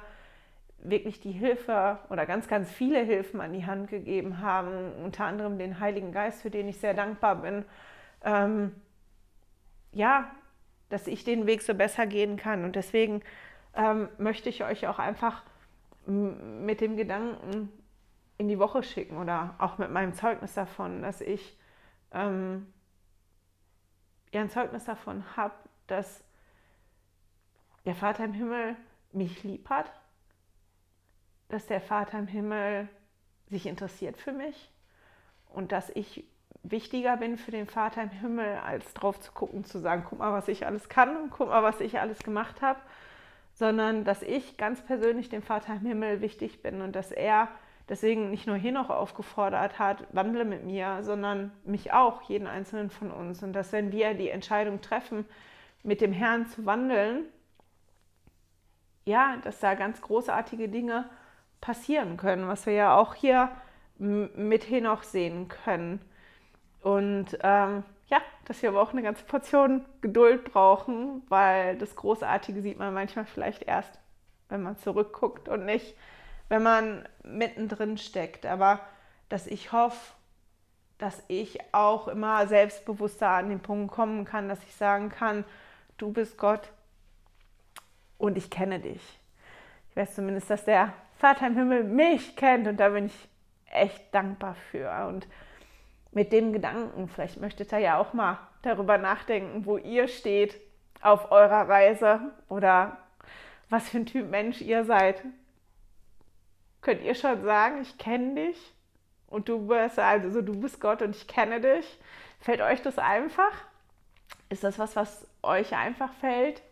wirklich 0.78 1.20
die 1.20 1.32
Hilfe 1.32 1.98
oder 2.10 2.26
ganz, 2.26 2.48
ganz 2.48 2.70
viele 2.70 3.00
Hilfen 3.00 3.40
an 3.40 3.52
die 3.52 3.64
Hand 3.64 3.88
gegeben 3.88 4.40
haben, 4.40 4.92
unter 5.02 5.24
anderem 5.24 5.58
den 5.58 5.80
Heiligen 5.80 6.12
Geist, 6.12 6.42
für 6.42 6.50
den 6.50 6.68
ich 6.68 6.78
sehr 6.78 6.94
dankbar 6.94 7.36
bin. 7.36 7.64
Ähm, 8.22 8.74
ja, 9.92 10.30
dass 10.90 11.06
ich 11.06 11.24
den 11.24 11.46
Weg 11.46 11.62
so 11.62 11.74
besser 11.74 12.06
gehen 12.06 12.36
kann. 12.36 12.64
Und 12.64 12.76
deswegen 12.76 13.22
ähm, 13.74 14.08
möchte 14.18 14.50
ich 14.50 14.62
euch 14.64 14.86
auch 14.86 14.98
einfach 14.98 15.42
mit 16.06 16.80
dem 16.80 16.96
Gedanken 16.96 17.72
in 18.38 18.48
die 18.48 18.58
Woche 18.58 18.82
schicken 18.82 19.16
oder 19.16 19.54
auch 19.58 19.78
mit 19.78 19.90
meinem 19.90 20.12
Zeugnis 20.12 20.52
davon, 20.52 21.02
dass 21.02 21.20
ich 21.22 21.56
ähm, 22.12 22.66
ja 24.32 24.40
ein 24.40 24.50
Zeugnis 24.50 24.84
davon 24.84 25.24
habe, 25.36 25.54
dass 25.86 26.22
der 27.84 27.94
Vater 27.94 28.24
im 28.24 28.32
Himmel 28.32 28.76
mich 29.12 29.42
lieb 29.44 29.68
hat, 29.70 29.90
dass 31.48 31.66
der 31.66 31.80
Vater 31.80 32.18
im 32.18 32.26
Himmel 32.26 32.88
sich 33.48 33.66
interessiert 33.66 34.16
für 34.16 34.32
mich 34.32 34.70
und 35.48 35.72
dass 35.72 35.90
ich 35.90 36.24
wichtiger 36.62 37.16
bin 37.16 37.38
für 37.38 37.52
den 37.52 37.66
Vater 37.66 38.02
im 38.02 38.10
Himmel, 38.10 38.58
als 38.58 38.92
drauf 38.94 39.20
zu 39.20 39.30
gucken, 39.32 39.64
zu 39.64 39.78
sagen, 39.78 40.04
guck 40.08 40.18
mal, 40.18 40.32
was 40.32 40.48
ich 40.48 40.66
alles 40.66 40.88
kann 40.88 41.16
und 41.16 41.30
guck 41.30 41.48
mal, 41.48 41.62
was 41.62 41.80
ich 41.80 42.00
alles 42.00 42.18
gemacht 42.18 42.60
habe, 42.60 42.80
sondern 43.52 44.04
dass 44.04 44.22
ich 44.22 44.56
ganz 44.56 44.82
persönlich 44.82 45.28
dem 45.28 45.42
Vater 45.42 45.74
im 45.74 45.86
Himmel 45.86 46.20
wichtig 46.20 46.62
bin 46.62 46.82
und 46.82 46.96
dass 46.96 47.12
er 47.12 47.48
deswegen 47.88 48.30
nicht 48.30 48.46
nur 48.46 48.56
hier 48.56 48.72
noch 48.72 48.90
aufgefordert 48.90 49.78
hat, 49.78 50.04
wandle 50.12 50.44
mit 50.44 50.64
mir, 50.64 51.02
sondern 51.02 51.52
mich 51.64 51.92
auch, 51.92 52.22
jeden 52.22 52.46
einzelnen 52.46 52.90
von 52.90 53.10
uns. 53.10 53.42
Und 53.42 53.52
dass 53.52 53.72
wenn 53.72 53.92
wir 53.92 54.14
die 54.14 54.30
Entscheidung 54.30 54.80
treffen, 54.80 55.24
mit 55.82 56.00
dem 56.00 56.12
Herrn 56.12 56.46
zu 56.46 56.66
wandeln, 56.66 57.26
ja, 59.04 59.36
dass 59.44 59.60
da 59.60 59.74
ganz 59.74 60.00
großartige 60.00 60.68
Dinge 60.68 61.08
passieren 61.60 62.16
können, 62.16 62.48
was 62.48 62.66
wir 62.66 62.72
ja 62.72 62.96
auch 62.96 63.14
hier 63.14 63.50
mit 63.98 64.68
Henoch 64.68 65.04
sehen 65.04 65.48
können. 65.48 66.00
Und 66.82 67.38
ähm, 67.42 67.84
ja, 68.08 68.20
dass 68.44 68.62
wir 68.62 68.68
aber 68.68 68.82
auch 68.82 68.92
eine 68.92 69.02
ganze 69.02 69.24
Portion 69.24 69.84
Geduld 70.00 70.44
brauchen, 70.44 71.22
weil 71.28 71.76
das 71.78 71.96
Großartige 71.96 72.62
sieht 72.62 72.78
man 72.78 72.94
manchmal 72.94 73.24
vielleicht 73.24 73.62
erst, 73.62 73.98
wenn 74.48 74.62
man 74.62 74.76
zurückguckt 74.76 75.48
und 75.48 75.64
nicht, 75.64 75.96
wenn 76.48 76.62
man 76.62 77.08
mittendrin 77.22 77.98
steckt. 77.98 78.46
Aber 78.46 78.80
dass 79.28 79.46
ich 79.46 79.72
hoffe, 79.72 80.14
dass 80.98 81.22
ich 81.28 81.58
auch 81.72 82.08
immer 82.08 82.46
selbstbewusster 82.46 83.28
an 83.28 83.48
den 83.48 83.60
Punkt 83.60 83.92
kommen 83.92 84.24
kann, 84.24 84.48
dass 84.48 84.62
ich 84.62 84.74
sagen 84.74 85.10
kann, 85.10 85.44
du 85.98 86.12
bist 86.12 86.38
Gott, 86.38 86.70
und 88.18 88.36
ich 88.36 88.50
kenne 88.50 88.80
dich. 88.80 89.20
Ich 89.90 89.96
weiß 89.96 90.14
zumindest, 90.14 90.50
dass 90.50 90.64
der 90.64 90.92
Vater 91.18 91.46
im 91.46 91.56
Himmel 91.56 91.84
mich 91.84 92.36
kennt 92.36 92.66
und 92.66 92.78
da 92.78 92.90
bin 92.90 93.06
ich 93.06 93.28
echt 93.70 94.14
dankbar 94.14 94.54
für. 94.70 95.06
Und 95.06 95.26
mit 96.12 96.32
dem 96.32 96.52
Gedanken, 96.52 97.08
vielleicht 97.08 97.40
möchtet 97.40 97.72
ihr 97.72 97.78
ja 97.78 97.98
auch 97.98 98.12
mal 98.12 98.38
darüber 98.62 98.98
nachdenken, 98.98 99.66
wo 99.66 99.76
ihr 99.76 100.08
steht 100.08 100.58
auf 101.00 101.30
eurer 101.30 101.68
Reise 101.68 102.20
oder 102.48 102.98
was 103.68 103.88
für 103.88 103.98
ein 103.98 104.06
Typ 104.06 104.30
Mensch 104.30 104.60
ihr 104.60 104.84
seid. 104.84 105.22
Könnt 106.86 107.02
ihr 107.02 107.16
schon 107.16 107.42
sagen, 107.42 107.82
ich 107.82 107.98
kenne 107.98 108.46
dich 108.46 108.72
und 109.26 109.48
du 109.48 109.66
bist 109.66 109.98
also 109.98 110.40
du 110.40 110.58
bist 110.60 110.80
Gott 110.80 111.02
und 111.02 111.16
ich 111.16 111.26
kenne 111.26 111.60
dich? 111.60 111.98
Fällt 112.38 112.60
euch 112.60 112.80
das 112.80 112.96
einfach? 112.96 113.50
Ist 114.50 114.62
das 114.62 114.78
was, 114.78 114.94
was 114.94 115.26
euch 115.42 115.74
einfach 115.74 116.12
fällt? 116.14 116.62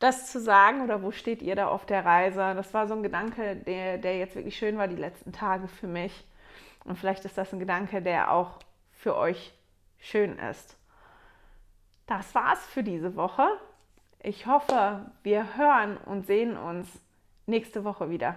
das 0.00 0.32
zu 0.32 0.40
sagen 0.40 0.82
oder 0.82 1.02
wo 1.02 1.10
steht 1.10 1.42
ihr 1.42 1.56
da 1.56 1.68
auf 1.68 1.84
der 1.84 2.06
Reise? 2.06 2.54
Das 2.54 2.72
war 2.72 2.86
so 2.88 2.94
ein 2.94 3.02
Gedanke, 3.02 3.54
der, 3.54 3.98
der 3.98 4.18
jetzt 4.18 4.34
wirklich 4.34 4.56
schön 4.56 4.78
war 4.78 4.88
die 4.88 4.96
letzten 4.96 5.32
Tage 5.32 5.68
für 5.68 5.86
mich. 5.86 6.24
Und 6.84 6.98
vielleicht 6.98 7.24
ist 7.26 7.36
das 7.36 7.52
ein 7.52 7.60
Gedanke, 7.60 8.02
der 8.02 8.32
auch 8.32 8.58
für 8.92 9.14
euch 9.14 9.52
schön 9.98 10.38
ist. 10.38 10.78
Das 12.06 12.34
war's 12.34 12.64
für 12.66 12.82
diese 12.82 13.14
Woche. 13.14 13.46
Ich 14.22 14.46
hoffe, 14.46 15.10
wir 15.22 15.56
hören 15.56 15.98
und 15.98 16.26
sehen 16.26 16.56
uns 16.56 16.88
nächste 17.46 17.84
Woche 17.84 18.08
wieder. 18.08 18.36